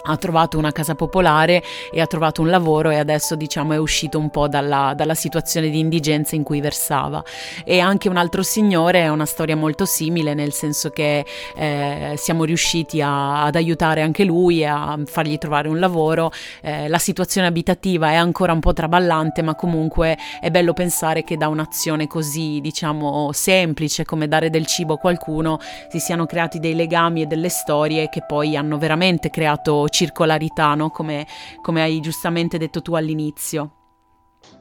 [0.03, 4.17] ha trovato una casa popolare e ha trovato un lavoro e adesso diciamo è uscito
[4.17, 7.23] un po' dalla, dalla, situazione di indigenza in cui versava.
[7.65, 12.43] E anche un altro signore è una storia molto simile nel senso che eh, siamo
[12.43, 16.31] riusciti a, ad aiutare anche lui a fargli trovare un lavoro.
[16.61, 21.37] Eh, la situazione abitativa è ancora un po' traballante ma comunque è bello pensare che
[21.37, 25.59] da un'azione così diciamo semplice come dare del cibo a qualcuno
[25.89, 30.89] si siano creati dei legami e delle storie che poi hanno veramente creato circolarità, no?
[30.89, 31.27] come,
[31.61, 33.71] come hai giustamente detto tu all'inizio.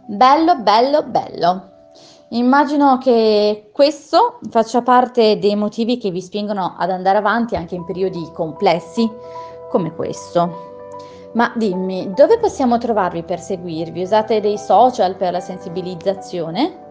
[0.07, 1.73] Bello, bello, bello.
[2.31, 7.85] Immagino che questo faccia parte dei motivi che vi spingono ad andare avanti anche in
[7.85, 9.11] periodi complessi
[9.71, 10.67] come questo.
[11.35, 14.03] Ma dimmi, dove possiamo trovarvi per seguirvi?
[14.03, 16.88] Usate dei social per la sensibilizzazione?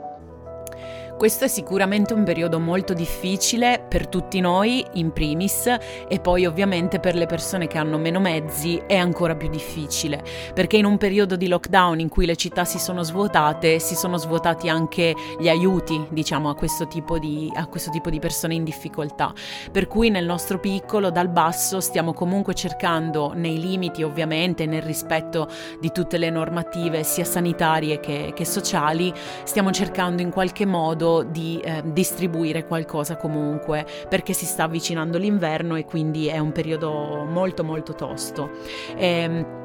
[1.17, 5.65] Questo è sicuramente un periodo molto difficile per tutti noi, in primis,
[6.07, 10.23] e poi ovviamente per le persone che hanno meno mezzi è ancora più difficile,
[10.53, 14.17] perché in un periodo di lockdown in cui le città si sono svuotate, si sono
[14.17, 19.33] svuotati anche gli aiuti, diciamo, a questo tipo di, questo tipo di persone in difficoltà.
[19.71, 25.49] Per cui nel nostro piccolo, dal basso, stiamo comunque cercando, nei limiti ovviamente, nel rispetto
[25.81, 29.11] di tutte le normative, sia sanitarie che, che sociali,
[29.45, 35.17] stiamo cercando in qualche modo modo di eh, distribuire qualcosa comunque perché si sta avvicinando
[35.17, 38.51] l'inverno e quindi è un periodo molto molto tosto.
[38.95, 39.55] Ehm,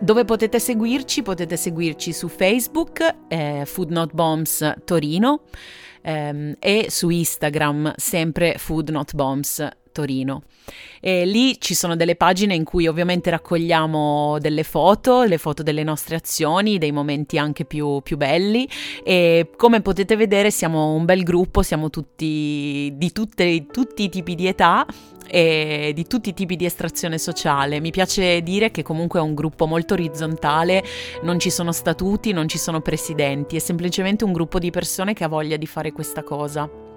[0.00, 1.22] dove potete seguirci?
[1.22, 5.42] Potete seguirci su Facebook, eh, Food Not Bombs Torino,
[6.02, 9.66] ehm, e su Instagram, sempre Food Not Bombs
[9.98, 10.42] Torino.
[11.00, 15.82] E lì ci sono delle pagine in cui ovviamente raccogliamo delle foto, le foto delle
[15.82, 18.68] nostre azioni, dei momenti anche più, più belli
[19.02, 24.36] e come potete vedere siamo un bel gruppo, siamo tutti di tutte, tutti i tipi
[24.36, 24.86] di età
[25.26, 27.80] e di tutti i tipi di estrazione sociale.
[27.80, 30.84] Mi piace dire che comunque è un gruppo molto orizzontale,
[31.22, 35.24] non ci sono statuti, non ci sono presidenti, è semplicemente un gruppo di persone che
[35.24, 36.87] ha voglia di fare questa cosa.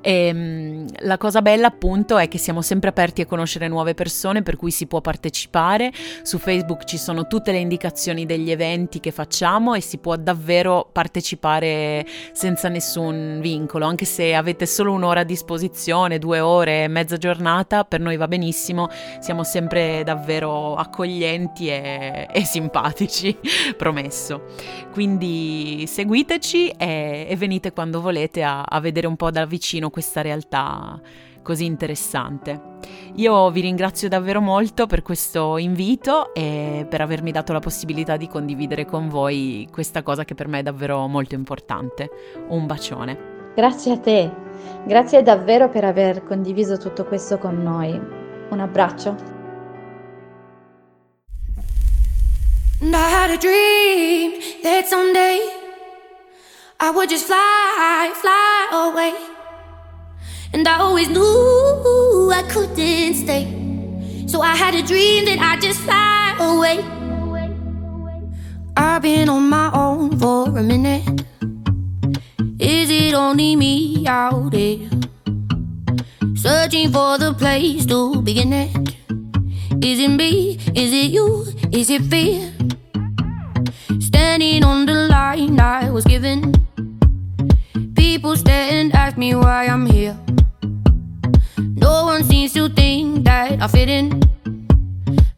[0.00, 4.42] E, mm, la cosa bella appunto è che siamo sempre aperti a conoscere nuove persone
[4.42, 5.92] per cui si può partecipare.
[6.22, 10.88] Su Facebook ci sono tutte le indicazioni degli eventi che facciamo e si può davvero
[10.92, 17.84] partecipare senza nessun vincolo, anche se avete solo un'ora a disposizione, due ore, mezza giornata,
[17.84, 18.88] per noi va benissimo,
[19.20, 23.36] siamo sempre davvero accoglienti e, e simpatici,
[23.76, 24.42] promesso.
[24.92, 29.53] Quindi seguiteci e, e venite quando volete a, a vedere un po' da vicino
[29.90, 31.00] questa realtà
[31.42, 32.72] così interessante.
[33.16, 38.26] Io vi ringrazio davvero molto per questo invito e per avermi dato la possibilità di
[38.26, 42.10] condividere con voi questa cosa che per me è davvero molto importante.
[42.48, 43.32] Un bacione.
[43.54, 44.32] Grazie a te,
[44.84, 47.92] grazie davvero per aver condiviso tutto questo con noi.
[48.50, 49.32] Un abbraccio.
[52.80, 54.32] And I had a dream
[54.62, 55.38] that someday
[56.80, 59.33] I would just fly, fly away.
[60.54, 63.44] And I always knew I couldn't stay.
[64.28, 66.78] So I had a dream that I'd just fly away.
[68.76, 71.24] I've been on my own for a minute.
[72.60, 74.78] Is it only me out there?
[76.36, 78.94] Searching for the place to begin it.
[79.84, 80.56] Is it me?
[80.72, 81.46] Is it you?
[81.72, 82.52] Is it fear?
[83.98, 86.54] Standing on the line I was given.
[87.96, 90.16] People stare and ask me why I'm here.
[91.84, 94.08] No one seems to think that I fit in.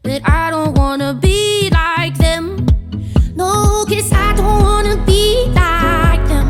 [0.05, 2.65] But I don't wanna be like them.
[3.35, 6.49] No, cause I don't wanna be like them.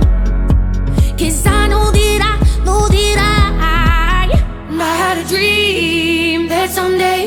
[1.16, 2.34] Cause I know that I
[2.66, 4.28] know that I,
[4.86, 7.22] I had a dream that someday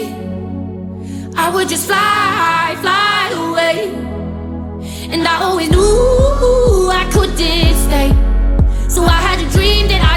[1.35, 3.77] I would just fly, fly away.
[5.11, 7.35] And I always knew I couldn't
[7.87, 8.09] stay.
[8.87, 10.08] So I had a dream that I'd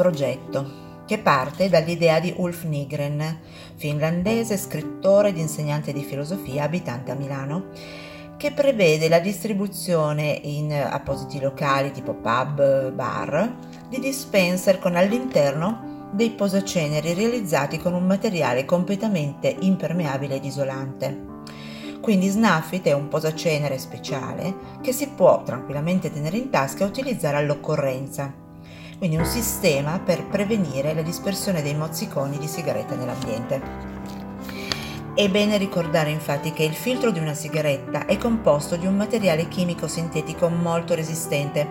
[0.00, 3.38] progetto che parte dall'idea di Ulf Nygren,
[3.76, 7.66] finlandese, scrittore ed insegnante di filosofia abitante a Milano,
[8.38, 13.56] che prevede la distribuzione in appositi locali tipo pub, bar,
[13.90, 21.28] di dispenser con all'interno dei posaceneri realizzati con un materiale completamente impermeabile ed isolante.
[22.00, 27.36] Quindi Snuffit è un posacenere speciale che si può tranquillamente tenere in tasca e utilizzare
[27.36, 28.48] all'occorrenza.
[29.00, 33.58] Quindi un sistema per prevenire la dispersione dei mozziconi di sigaretta nell'ambiente.
[35.14, 39.48] È bene ricordare infatti che il filtro di una sigaretta è composto di un materiale
[39.48, 41.66] chimico sintetico molto resistente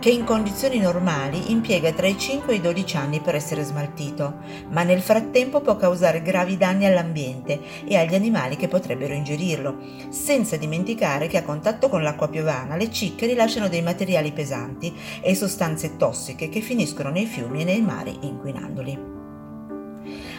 [0.00, 4.38] che in condizioni normali impiega tra i 5 e i 12 anni per essere smaltito,
[4.70, 9.76] ma nel frattempo può causare gravi danni all'ambiente e agli animali che potrebbero ingerirlo,
[10.08, 15.34] senza dimenticare che a contatto con l'acqua piovana le cicche rilasciano dei materiali pesanti e
[15.34, 18.98] sostanze tossiche che finiscono nei fiumi e nei mari inquinandoli.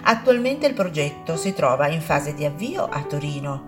[0.03, 3.65] Attualmente il progetto si trova in fase di avvio a Torino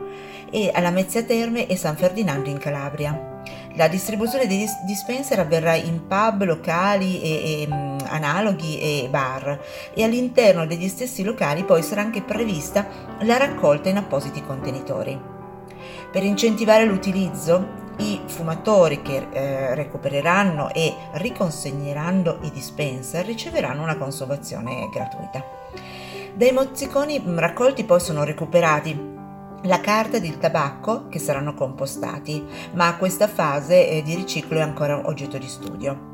[0.49, 3.32] e alla Mezzia Terme e San Ferdinando in Calabria.
[3.75, 9.59] La distribuzione dei dis- dispenser avverrà in pub, locali e, e, mm, analoghi e bar
[9.95, 12.85] e all'interno degli stessi locali poi sarà anche prevista
[13.21, 15.19] la raccolta in appositi contenitori.
[16.11, 24.89] Per incentivare l'utilizzo, i fumatori che eh, recupereranno e riconsegneranno i dispenser riceveranno una consumazione
[24.91, 25.43] gratuita.
[26.35, 29.12] Dai mozziconi mh, raccolti poi sono recuperati
[29.63, 34.61] la carta ed il tabacco che saranno compostati, ma questa fase eh, di riciclo è
[34.61, 36.11] ancora oggetto di studio.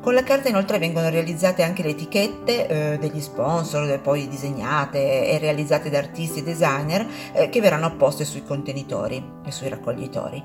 [0.00, 5.38] Con la carta inoltre vengono realizzate anche le etichette eh, degli sponsor, poi disegnate e
[5.38, 10.42] realizzate da artisti e designer eh, che verranno apposte sui contenitori e sui raccoglitori.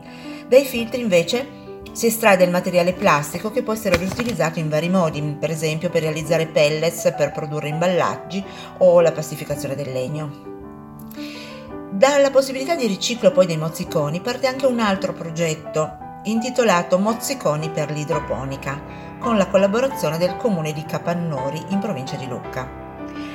[0.47, 1.61] Dai filtri invece
[1.93, 6.01] si estrae del materiale plastico che può essere riutilizzato in vari modi, per esempio per
[6.01, 8.43] realizzare pellets per produrre imballaggi
[8.80, 10.52] o la pastificazione del legno.
[11.94, 17.91] Dalla possibilità di riciclo poi dei mozziconi parte anche un altro progetto intitolato Mozziconi per
[17.91, 18.82] l'idroponica,
[19.20, 22.68] con la collaborazione del comune di Capannori in provincia di Lucca.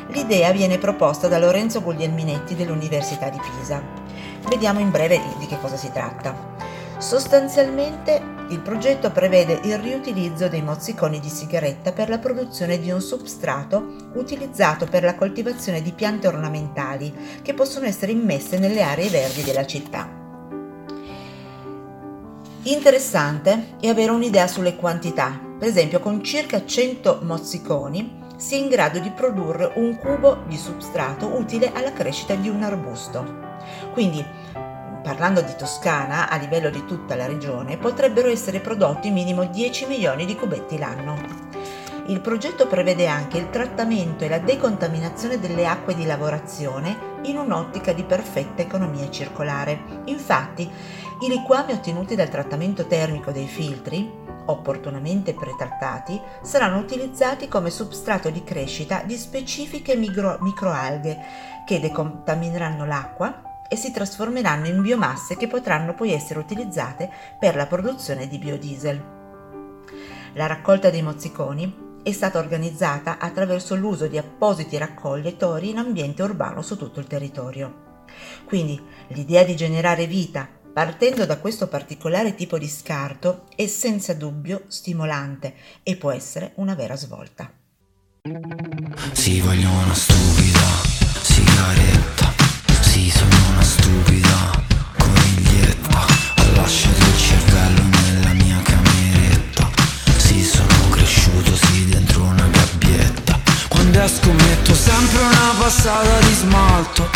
[0.08, 3.80] L'idea viene proposta da Lorenzo Guglielminetti dell'Università di Pisa.
[4.48, 6.57] Vediamo in breve di che cosa si tratta.
[6.98, 13.00] Sostanzialmente il progetto prevede il riutilizzo dei mozziconi di sigaretta per la produzione di un
[13.00, 19.42] substrato utilizzato per la coltivazione di piante ornamentali che possono essere immesse nelle aree verdi
[19.42, 20.08] della città.
[22.62, 25.40] Interessante è avere un'idea sulle quantità.
[25.56, 30.56] Per esempio, con circa 100 mozziconi si è in grado di produrre un cubo di
[30.56, 33.46] substrato utile alla crescita di un arbusto.
[33.92, 34.24] Quindi,
[35.08, 40.26] parlando di Toscana, a livello di tutta la regione, potrebbero essere prodotti minimo 10 milioni
[40.26, 41.16] di cubetti l'anno.
[42.08, 47.94] Il progetto prevede anche il trattamento e la decontaminazione delle acque di lavorazione in un'ottica
[47.94, 50.02] di perfetta economia circolare.
[50.04, 50.70] Infatti,
[51.20, 54.12] i liquami ottenuti dal trattamento termico dei filtri,
[54.44, 61.18] opportunamente pretrattati, saranno utilizzati come substrato di crescita di specifiche micro- microalghe
[61.64, 67.66] che decontamineranno l'acqua e si trasformeranno in biomasse che potranno poi essere utilizzate per la
[67.66, 69.16] produzione di biodiesel.
[70.34, 76.62] La raccolta dei mozziconi è stata organizzata attraverso l'uso di appositi raccoglitori in ambiente urbano
[76.62, 77.86] su tutto il territorio.
[78.44, 84.64] Quindi l'idea di generare vita partendo da questo particolare tipo di scarto è senza dubbio
[84.68, 87.50] stimolante e può essere una vera svolta.
[89.12, 90.60] Sì, voglio una stupida
[91.22, 92.17] sigaretta.
[92.98, 94.50] Sì, sono una stupida
[94.98, 95.98] coniglietta.
[95.98, 99.70] Ho lasciato il cervello nella mia cameretta.
[100.16, 103.38] Sì, sono cresciuto, sì, dentro una gabbietta.
[103.68, 107.08] Quando esco metto sempre una passata di smalto.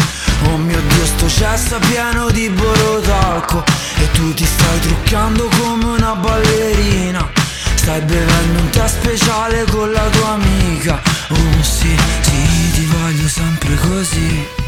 [0.45, 3.65] Oh mio Dio, sto cesso pieno di borotalco.
[3.97, 7.29] E tu ti stai truccando come una ballerina.
[7.75, 11.03] Stai bevendo un tè speciale con la tua amica.
[11.31, 14.62] Oh sì, sì, ti voglio sempre così.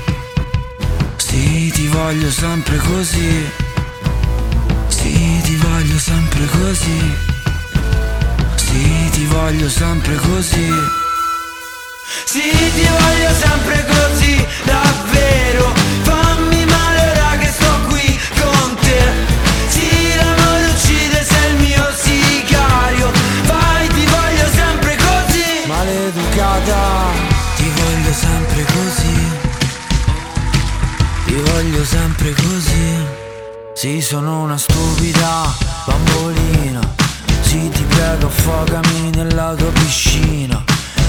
[1.35, 3.51] Sì, ti voglio sempre così.
[4.87, 7.15] Sì, ti voglio sempre così.
[8.55, 10.69] Sì, ti voglio sempre così.
[12.25, 15.84] Sì, ti voglio sempre così, davvero.
[32.25, 33.07] Sempre così.
[33.75, 35.53] Sì, sono una stupida
[35.85, 36.81] bambolina.
[37.43, 40.63] Sì, ti prego, affogami nella tua piscina.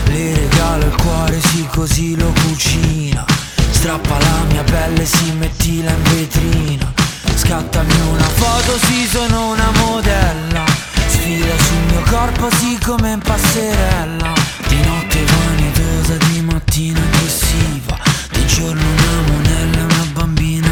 [0.08, 3.24] Le regalo il cuore, sì, così lo cucina.
[3.70, 6.94] Strappa la mia pelle, sì, mettila in vetrina.
[7.36, 10.66] Scattami una foto, sì, sono una modella.
[11.08, 14.34] Sfida sul mio corpo, sì, come in passerella.
[14.68, 17.98] Di notte vanitosa, di mattina aggressiva.
[18.32, 20.65] Di giorno una monella, una bambina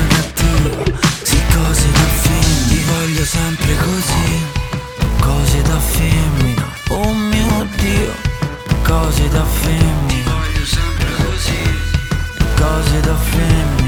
[3.24, 4.46] voglio sempre così.
[5.22, 8.14] Cose da femmina, oh mio Dio.
[8.84, 11.58] Cose da femmina, voglio sempre così.
[12.56, 13.83] Cose da femmina.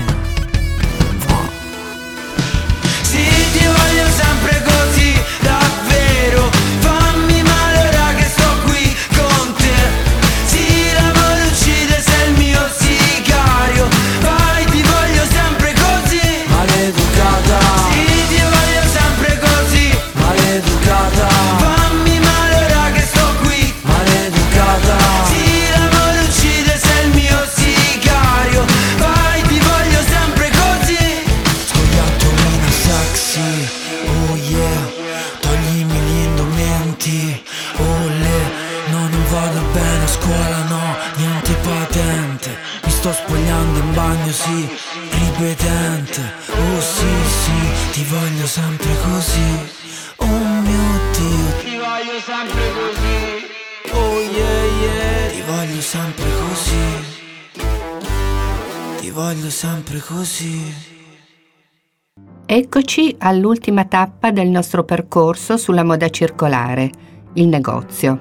[62.47, 66.91] Eccoci all'ultima tappa del nostro percorso sulla moda circolare,
[67.33, 68.19] il negozio.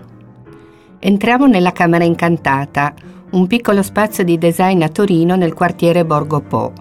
[0.98, 2.94] Entriamo nella Camera Incantata,
[3.32, 6.72] un piccolo spazio di design a Torino nel quartiere Borgo Po,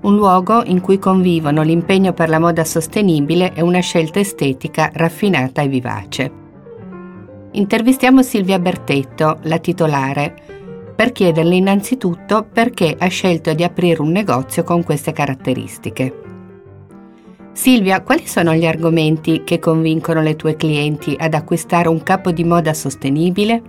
[0.00, 5.60] un luogo in cui convivono l'impegno per la moda sostenibile e una scelta estetica raffinata
[5.60, 6.32] e vivace.
[7.50, 10.34] Intervistiamo Silvia Bertetto, la titolare,
[10.96, 16.22] per chiederle innanzitutto perché ha scelto di aprire un negozio con queste caratteristiche.
[17.58, 22.44] Silvia, quali sono gli argomenti che convincono le tue clienti ad acquistare un capo di
[22.44, 23.60] moda sostenibile?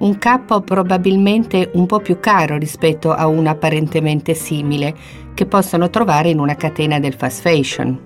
[0.00, 4.94] Un capo probabilmente un po' più caro rispetto a uno apparentemente simile
[5.32, 7.98] che possono trovare in una catena del fast fashion.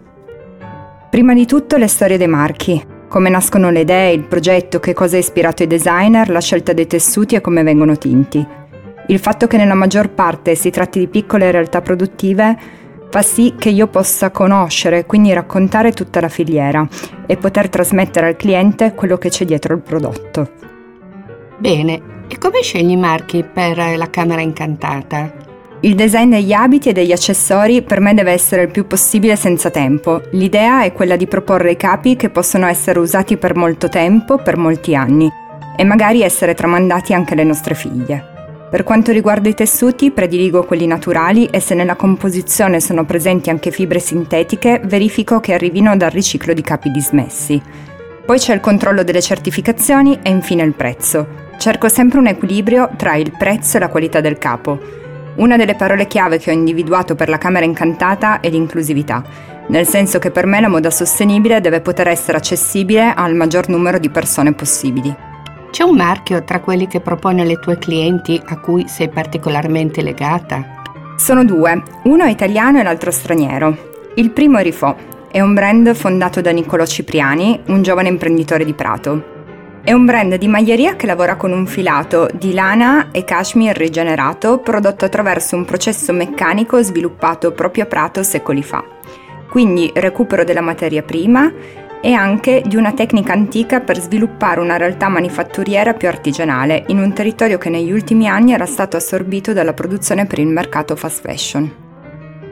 [1.10, 5.16] Prima di tutto le storie dei marchi, come nascono le idee, il progetto, che cosa
[5.16, 8.46] ha ispirato i designer, la scelta dei tessuti e come vengono tinti.
[9.08, 13.70] Il fatto che nella maggior parte si tratti di piccole realtà produttive fa sì che
[13.70, 16.86] io possa conoscere, quindi raccontare tutta la filiera
[17.26, 20.50] e poter trasmettere al cliente quello che c'è dietro il prodotto.
[21.58, 25.44] Bene, e come scegli i marchi per la camera incantata?
[25.80, 29.70] Il design degli abiti e degli accessori per me deve essere il più possibile senza
[29.70, 30.22] tempo.
[30.32, 34.56] L'idea è quella di proporre i capi che possono essere usati per molto tempo, per
[34.56, 35.30] molti anni,
[35.76, 38.35] e magari essere tramandati anche alle nostre figlie.
[38.68, 43.70] Per quanto riguarda i tessuti, prediligo quelli naturali e se nella composizione sono presenti anche
[43.70, 47.62] fibre sintetiche, verifico che arrivino dal riciclo di capi dismessi.
[48.24, 51.44] Poi c'è il controllo delle certificazioni e infine il prezzo.
[51.58, 54.80] Cerco sempre un equilibrio tra il prezzo e la qualità del capo.
[55.36, 59.22] Una delle parole chiave che ho individuato per la Camera Incantata è l'inclusività,
[59.68, 64.00] nel senso che per me la moda sostenibile deve poter essere accessibile al maggior numero
[64.00, 65.35] di persone possibili.
[65.76, 70.80] C'è un marchio tra quelli che propone alle tue clienti a cui sei particolarmente legata?
[71.18, 73.76] Sono due, uno italiano e l'altro straniero.
[74.14, 74.96] Il primo è Rifò,
[75.30, 79.24] è un brand fondato da Niccolò Cipriani, un giovane imprenditore di Prato.
[79.84, 84.60] È un brand di maglieria che lavora con un filato di lana e cashmere rigenerato
[84.60, 88.82] prodotto attraverso un processo meccanico sviluppato proprio a Prato secoli fa.
[89.50, 91.52] Quindi recupero della materia prima
[92.00, 97.12] e anche di una tecnica antica per sviluppare una realtà manifatturiera più artigianale in un
[97.12, 101.84] territorio che negli ultimi anni era stato assorbito dalla produzione per il mercato fast fashion.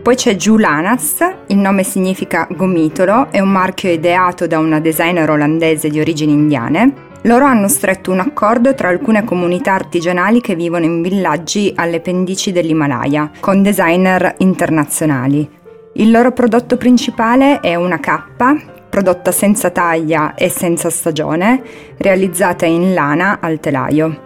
[0.05, 5.89] Poi c'è Giulanas, il nome significa gomitolo, è un marchio ideato da una designer olandese
[5.89, 6.93] di origini indiane.
[7.23, 12.53] Loro hanno stretto un accordo tra alcune comunità artigianali che vivono in villaggi alle pendici
[12.53, 15.49] dell'Himalaya, con designer internazionali.
[15.95, 18.55] Il loro prodotto principale è una cappa
[18.95, 21.61] prodotta senza taglia e senza stagione,
[21.97, 24.23] realizzata in lana al telaio.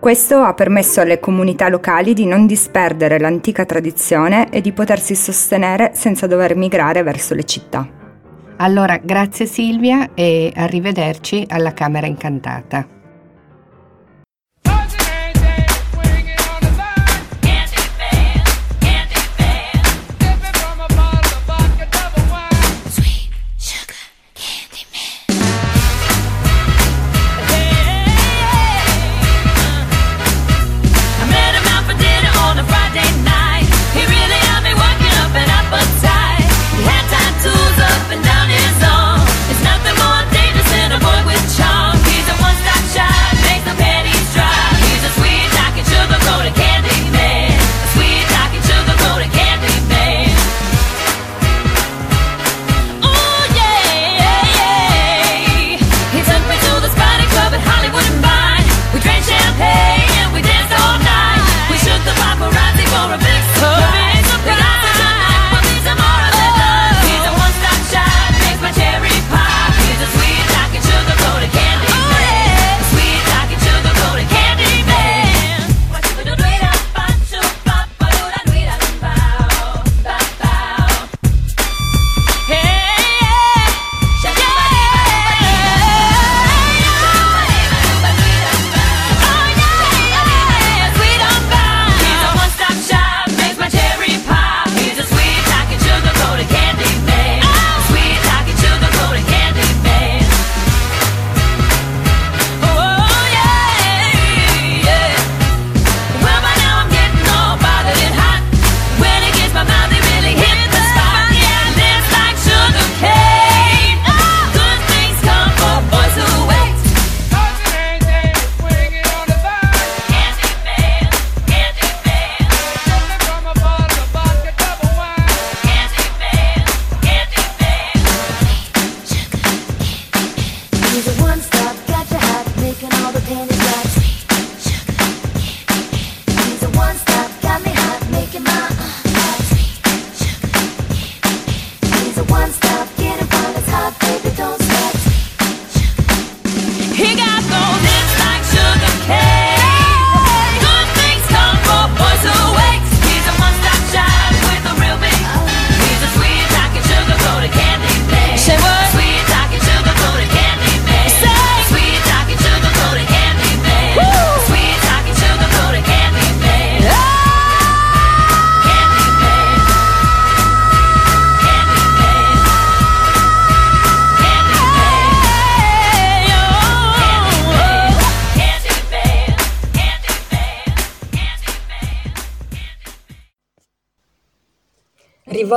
[0.00, 5.92] Questo ha permesso alle comunità locali di non disperdere l'antica tradizione e di potersi sostenere
[5.94, 7.86] senza dover migrare verso le città.
[8.56, 12.99] Allora, grazie Silvia e arrivederci alla Camera Incantata.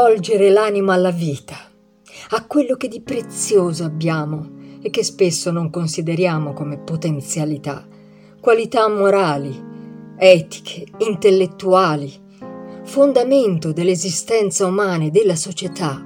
[0.04, 1.56] Rivolgere l'anima alla vita,
[2.32, 4.50] a quello che di prezioso abbiamo
[4.82, 7.88] e che spesso non consideriamo come potenzialità,
[8.42, 9.58] qualità morali,
[10.18, 12.12] etiche, intellettuali,
[12.84, 16.02] fondamento dell'esistenza umana e della società,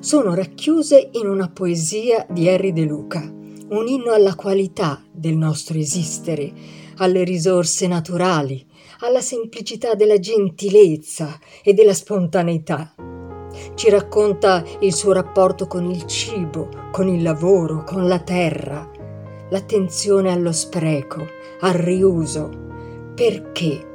[0.00, 5.76] sono racchiuse in una poesia di Henry De Luca, un inno alla qualità del nostro
[5.76, 6.50] esistere,
[6.96, 8.64] alle risorse naturali,
[9.00, 12.94] alla semplicità della gentilezza e della spontaneità.
[13.74, 18.88] Ci racconta il suo rapporto con il cibo, con il lavoro, con la terra,
[19.48, 21.26] l'attenzione allo spreco,
[21.60, 22.50] al riuso,
[23.14, 23.92] perché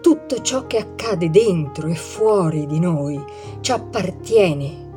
[0.00, 3.22] tutto ciò che accade dentro e fuori di noi
[3.60, 4.90] ci appartiene.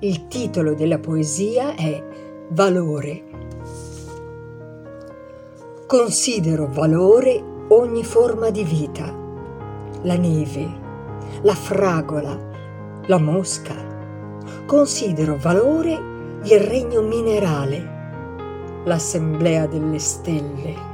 [0.00, 2.02] Il titolo della poesia è
[2.48, 3.22] Valore.
[5.86, 9.14] Considero valore ogni forma di vita,
[10.02, 10.68] la neve,
[11.42, 12.52] la fragola,
[13.06, 13.74] la mosca.
[14.66, 15.92] Considero valore
[16.44, 20.92] il regno minerale, l'assemblea delle stelle.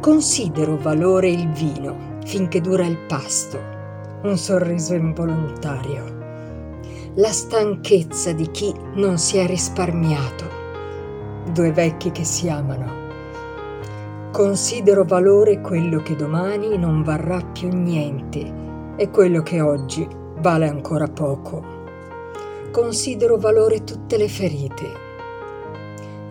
[0.00, 3.58] Considero valore il vino finché dura il pasto,
[4.22, 6.20] un sorriso involontario,
[7.16, 10.44] la stanchezza di chi non si è risparmiato,
[11.52, 13.00] due vecchi che si amano.
[14.30, 18.60] Considero valore quello che domani non varrà più niente
[18.96, 21.62] e quello che oggi vale ancora poco.
[22.72, 24.90] Considero valore tutte le ferite.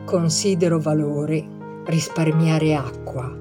[0.04, 1.48] Considero valore
[1.86, 3.34] risparmiare acqua,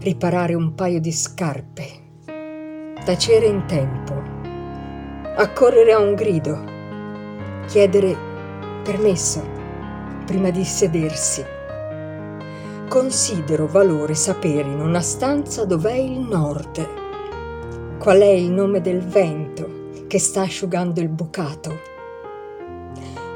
[0.00, 1.86] riparare un paio di scarpe,
[3.04, 4.14] tacere in tempo,
[5.36, 6.58] accorrere a un grido,
[7.68, 8.16] chiedere
[8.82, 9.42] permesso
[10.26, 11.44] prima di sedersi.
[12.88, 16.88] Considero valore sapere in una stanza dov'è il nord,
[17.98, 21.92] qual è il nome del vento che sta asciugando il bucato.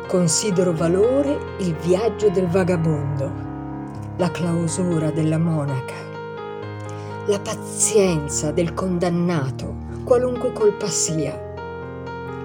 [0.07, 3.31] Considero valore il viaggio del vagabondo,
[4.17, 5.95] la clausura della monaca,
[7.27, 9.75] la pazienza del condannato,
[10.05, 11.39] qualunque colpa sia.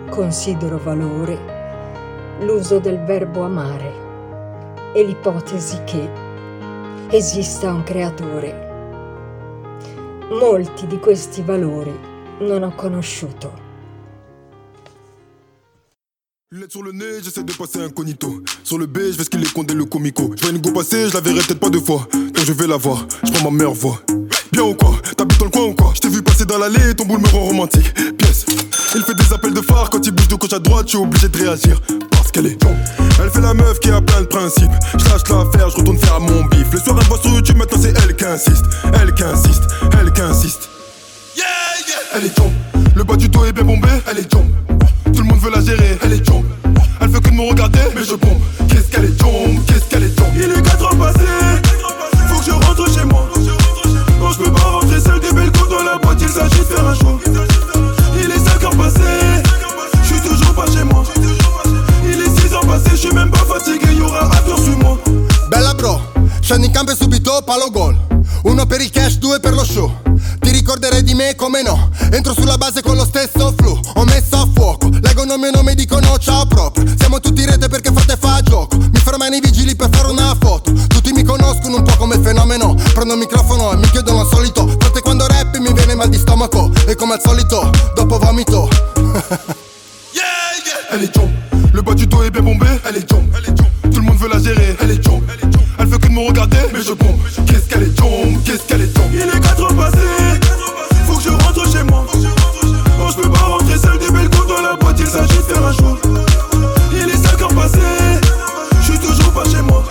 [0.10, 6.10] Considero valore l'uso del verbo amare e l'ipotesi che
[7.10, 8.72] esista un creatore.
[10.30, 11.98] Molti di questi valori
[12.40, 13.63] non ho conosciuto.
[16.54, 18.44] Lunettes sur le nez, j'essaie de passer incognito.
[18.64, 20.32] Sur le B, je vais skiller compter le comico.
[20.38, 22.08] Je vois une go passer, je la verrai peut-être pas deux fois.
[22.14, 24.00] Donc je vais la voir, je prends ma meilleure voix.
[24.52, 24.96] Bien ou quoi?
[25.18, 25.94] T'habites dans le coin ou quoi?
[25.96, 27.92] Je t'ai vu passer dans l'allée, ton boule me rend romantique.
[28.20, 28.46] Pièce.
[28.94, 31.04] Il fait des appels de phare quand il bouge de gauche à droite, je suis
[31.04, 31.82] obligé de réagir.
[32.12, 32.60] Parce qu'elle est
[33.20, 34.72] Elle fait la meuf qui a plein de principes.
[35.00, 36.72] Je lâche l'affaire, je retourne faire mon bif.
[36.72, 38.66] Le soir, elle voit sur YouTube, maintenant c'est elle qui insiste.
[39.02, 39.64] Elle qui insiste,
[40.00, 40.70] elle qui insiste.
[42.14, 42.73] Elle est jump.
[42.96, 44.46] Le bas du dos est bien bombé, elle est jump.
[45.06, 46.46] Tout le monde veut la gérer, elle est jump.
[47.02, 48.42] Elle veut que de me regarder, mais je pompe.
[48.70, 50.30] Qu'est-ce qu'elle est jump, qu'est-ce qu'elle est jump?
[50.36, 51.26] Il est 4 ans passé,
[52.28, 53.28] faut que je rentre chez moi.
[54.20, 56.66] Non, je peux pas rentrer seul des belles côtes dans la boîte, il s'agit de
[56.66, 57.20] faire un choix.
[58.16, 59.02] Il est 5 ans passé,
[60.04, 61.04] je suis toujours pas chez moi.
[62.06, 64.98] Il est 6 ans passé, je suis même pas fatigué, y'aura à tour sur moi.
[65.50, 66.00] Bella bro,
[66.42, 67.98] scendi in campo e subito palo gol.
[68.44, 69.92] Uno per il cash, due per lo show.
[70.64, 71.90] Ti ricorderai di me come no?
[72.10, 73.82] Entro sulla base con lo stesso flow.
[73.96, 76.86] Ho messo a fuoco, leggono il mio nome e dicono ciao proprio.
[76.98, 78.78] Siamo tutti in rete perché frate fa gioco.
[78.78, 80.72] Mi fermano i vigili per fare una foto.
[80.88, 82.76] Tutti mi conoscono un po' come fenomeno.
[82.94, 84.66] Prendo il microfono e mi chiedono al solito.
[84.80, 86.72] Frate quando rap mi viene mal di stomaco.
[86.88, 88.70] E come al solito, dopo vomito.
[90.94, 91.30] Elle est jump.
[91.74, 93.24] Le bas du dos est bien bombé, elle est jump.
[93.92, 95.24] Tout le monde veut la gérer, elle est jump.
[95.80, 97.20] Elle veut que de me regarder, mais je pompe.
[97.48, 98.23] Qu'est-ce qu'elle est jump,
[105.74, 105.98] choix.
[106.92, 107.80] Il est 5 ans passé,
[108.80, 109.84] je suis toujours pas chez moi.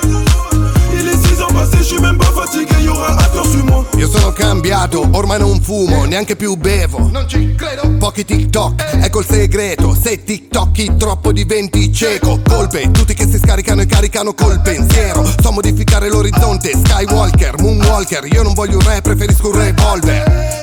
[0.94, 3.84] Il est 6 ans passé, je suis même pas fatigué, y'aura à tour sur moi.
[3.96, 7.08] Io sono cambiato, ormai non fumo, neanche più bevo.
[7.12, 7.88] Non ci credo.
[7.98, 9.96] Pochi TikTok, ecco il segreto.
[10.00, 12.40] Se TikTokchi troppo diventi cieco.
[12.46, 15.24] Colpe, tutti che si scaricano e caricano col pensiero.
[15.40, 18.26] So modificare l'orizzonte, Skywalker, Moonwalker.
[18.32, 20.61] Io non voglio un re, preferisco un revolver.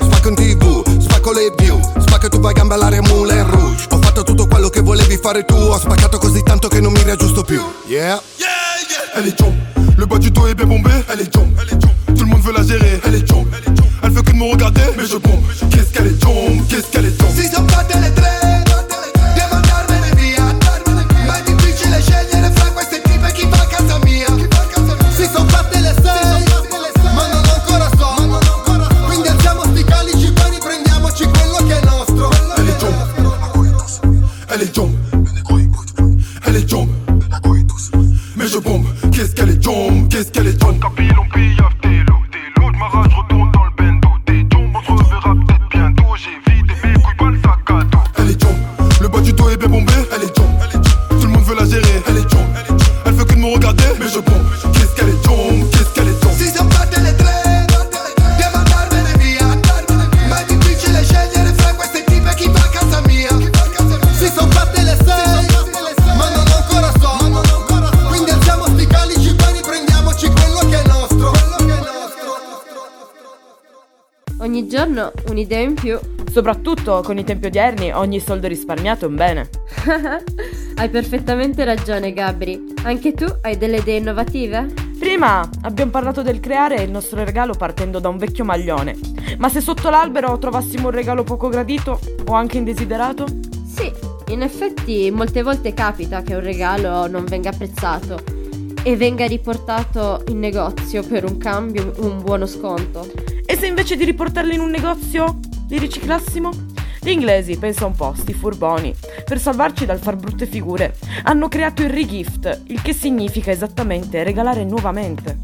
[1.20, 1.80] Tv, spacco le view.
[2.00, 3.88] Spacco e tu vai all'aria Moulin Rouge.
[3.92, 5.54] Ho fatto tutto quello che volevi fare tu.
[5.54, 7.62] Ho spaccato così tanto che non mi riaggiusto più.
[7.88, 8.22] Yeah.
[9.16, 9.56] Elle est jump.
[9.98, 11.60] Le bas du dos est bien bombé, elle est jump.
[12.16, 13.48] Tout le monde veut la gérer, elle est jump.
[14.02, 15.44] Elle veut que de me regarder, mais je pompe.
[15.72, 17.19] Qu'est-ce qu'elle est jump, qu'est-ce qu'elle est
[75.40, 75.98] un'idea in più.
[76.30, 79.50] Soprattutto con i tempi odierni ogni soldo risparmiato è un bene.
[80.76, 82.74] hai perfettamente ragione, Gabri.
[82.84, 84.72] Anche tu hai delle idee innovative?
[85.00, 88.98] Prima abbiamo parlato del creare il nostro regalo partendo da un vecchio maglione.
[89.38, 93.26] Ma se sotto l'albero trovassimo un regalo poco gradito o anche indesiderato?
[93.66, 93.92] Sì,
[94.28, 98.22] in effetti molte volte capita che un regalo non venga apprezzato
[98.84, 103.29] e venga riportato in negozio per un cambio, un buono sconto.
[103.60, 105.38] Se invece di riportarli in un negozio
[105.68, 106.50] li riciclassimo?
[107.02, 108.96] Gli inglesi, pensa un po', sti furboni,
[109.26, 114.64] per salvarci dal far brutte figure, hanno creato il regift, il che significa esattamente regalare
[114.64, 115.40] nuovamente.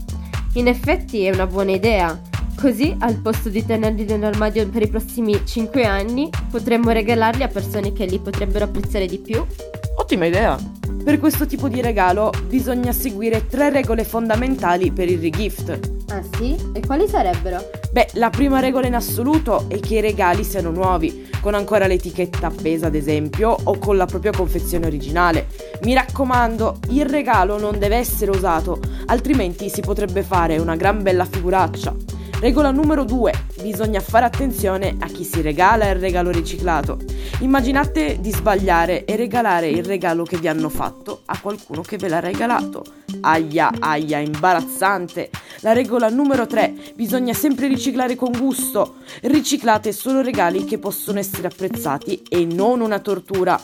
[0.53, 2.17] In effetti è una buona idea.
[2.55, 7.91] Così, al posto di tenerli nell'armadio per i prossimi 5 anni, potremmo regalarli a persone
[7.91, 9.45] che li potrebbero apprezzare di più.
[9.97, 10.57] Ottima idea!
[11.03, 15.94] Per questo tipo di regalo bisogna seguire tre regole fondamentali per il regift.
[16.09, 16.55] Ah sì?
[16.73, 17.69] E quali sarebbero?
[17.91, 22.47] Beh, la prima regola in assoluto è che i regali siano nuovi, con ancora l'etichetta
[22.47, 25.47] appesa ad esempio, o con la propria confezione originale.
[25.81, 31.25] Mi raccomando, il regalo non deve essere usato, altrimenti si potrebbe fare una gran bella
[31.25, 31.95] figuraccia.
[32.39, 33.31] Regola numero 2.
[33.61, 36.99] Bisogna fare attenzione a chi si regala il regalo riciclato.
[37.39, 42.09] Immaginate di sbagliare e regalare il regalo che vi hanno fatto a qualcuno che ve
[42.09, 42.83] l'ha regalato.
[43.21, 45.29] Aia, aia, imbarazzante.
[45.61, 46.93] La regola numero 3.
[46.93, 48.97] Bisogna sempre riciclare con gusto.
[49.21, 53.59] Riciclate solo regali che possono essere apprezzati e non una tortura.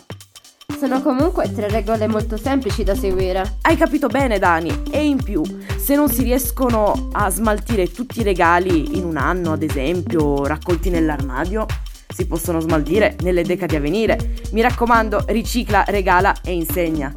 [0.79, 3.57] Sono comunque tre regole molto semplici da seguire.
[3.61, 4.83] Hai capito bene, Dani.
[4.89, 5.43] E in più,
[5.77, 10.89] se non si riescono a smaltire tutti i regali in un anno, ad esempio, raccolti
[10.89, 11.65] nell'armadio,
[12.07, 14.17] si possono smaltire nelle decadi a venire.
[14.51, 17.13] Mi raccomando, ricicla, regala e insegna.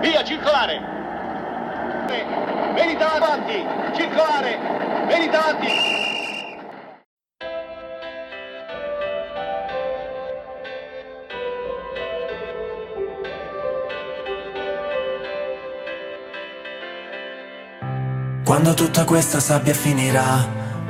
[0.00, 0.80] Via, circolare!
[2.74, 3.64] Venite avanti!
[3.96, 4.58] Circolare!
[5.06, 6.09] Venite avanti!
[18.50, 20.44] Quando tutta questa sabbia finirà,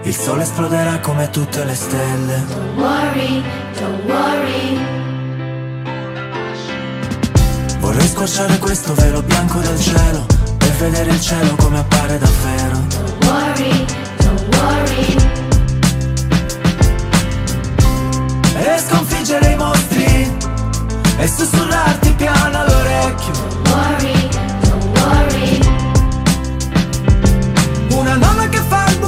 [0.05, 2.43] il sole esploderà come tutte le stelle.
[2.49, 3.45] Don't worry,
[3.79, 4.79] don't worry.
[7.81, 10.25] Vorrei squarciare questo velo bianco del cielo
[10.59, 12.79] e vedere il cielo come appare davvero.
[12.89, 13.85] Don't worry,
[14.17, 15.17] don't worry.
[18.55, 20.35] E sconfiggere i mostri
[21.19, 22.70] e sussurrarti piano all'orecchio.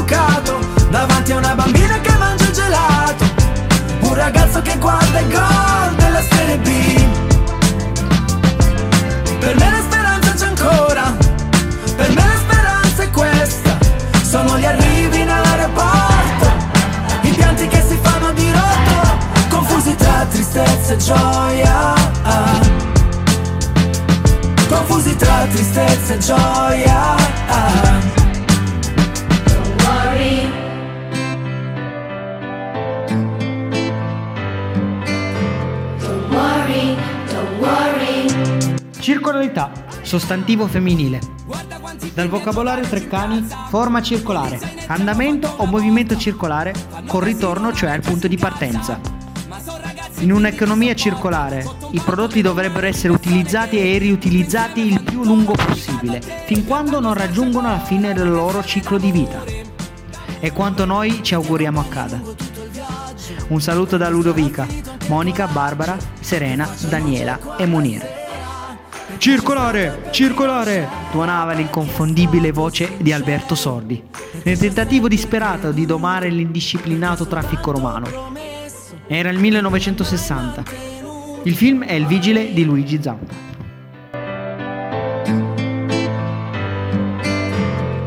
[0.03, 0.59] Bucato
[0.91, 3.25] davanti a una bambina che mangia gelato.
[4.01, 6.69] Un ragazzo che guarda il gol della Serie B.
[9.39, 11.17] Per me la speranza c'è ancora,
[11.97, 13.79] per me la speranza è questa.
[14.23, 16.47] Sono gli arrivi nell'aeroporto,
[17.23, 19.19] i pianti che si fanno di rotto,
[19.49, 21.95] confusi tra tristezza e gioia.
[24.69, 28.12] Confusi tra tristezza e gioia.
[39.03, 39.73] Circolarità,
[40.03, 41.19] sostantivo femminile.
[42.15, 46.73] Dal vocabolario Treccani, forma circolare, andamento o movimento circolare
[47.09, 49.01] con ritorno cioè al punto di partenza.
[50.21, 56.65] In un'economia circolare, i prodotti dovrebbero essere utilizzati e riutilizzati il più lungo possibile, fin
[56.65, 59.43] quando non raggiungono la fine del loro ciclo di vita.
[60.39, 62.21] È quanto noi ci auguriamo accada.
[63.49, 64.65] Un saluto da Ludovica,
[65.09, 68.12] Monica, Barbara, Serena, Daniela e Munir.
[69.23, 74.03] Circolare, circolare, tuonava l'inconfondibile voce di Alberto Sordi,
[74.43, 78.33] nel tentativo disperato di domare l'indisciplinato traffico romano.
[79.07, 80.65] Era il 1960.
[81.45, 83.33] Il film è Il vigile di Luigi Zampa.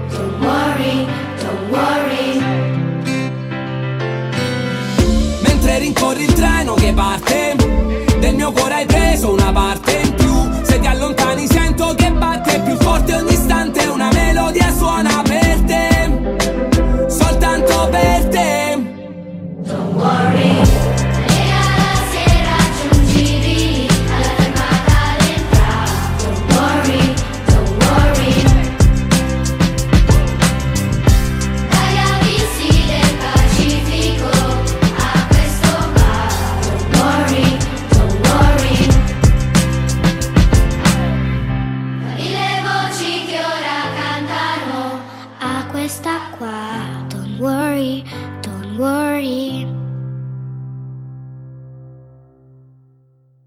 [0.10, 1.08] Don't worry,
[1.40, 2.40] don't worry.
[5.44, 7.56] Mentre rincorri il treno che parte
[8.26, 9.44] Del mio cuore hai preso una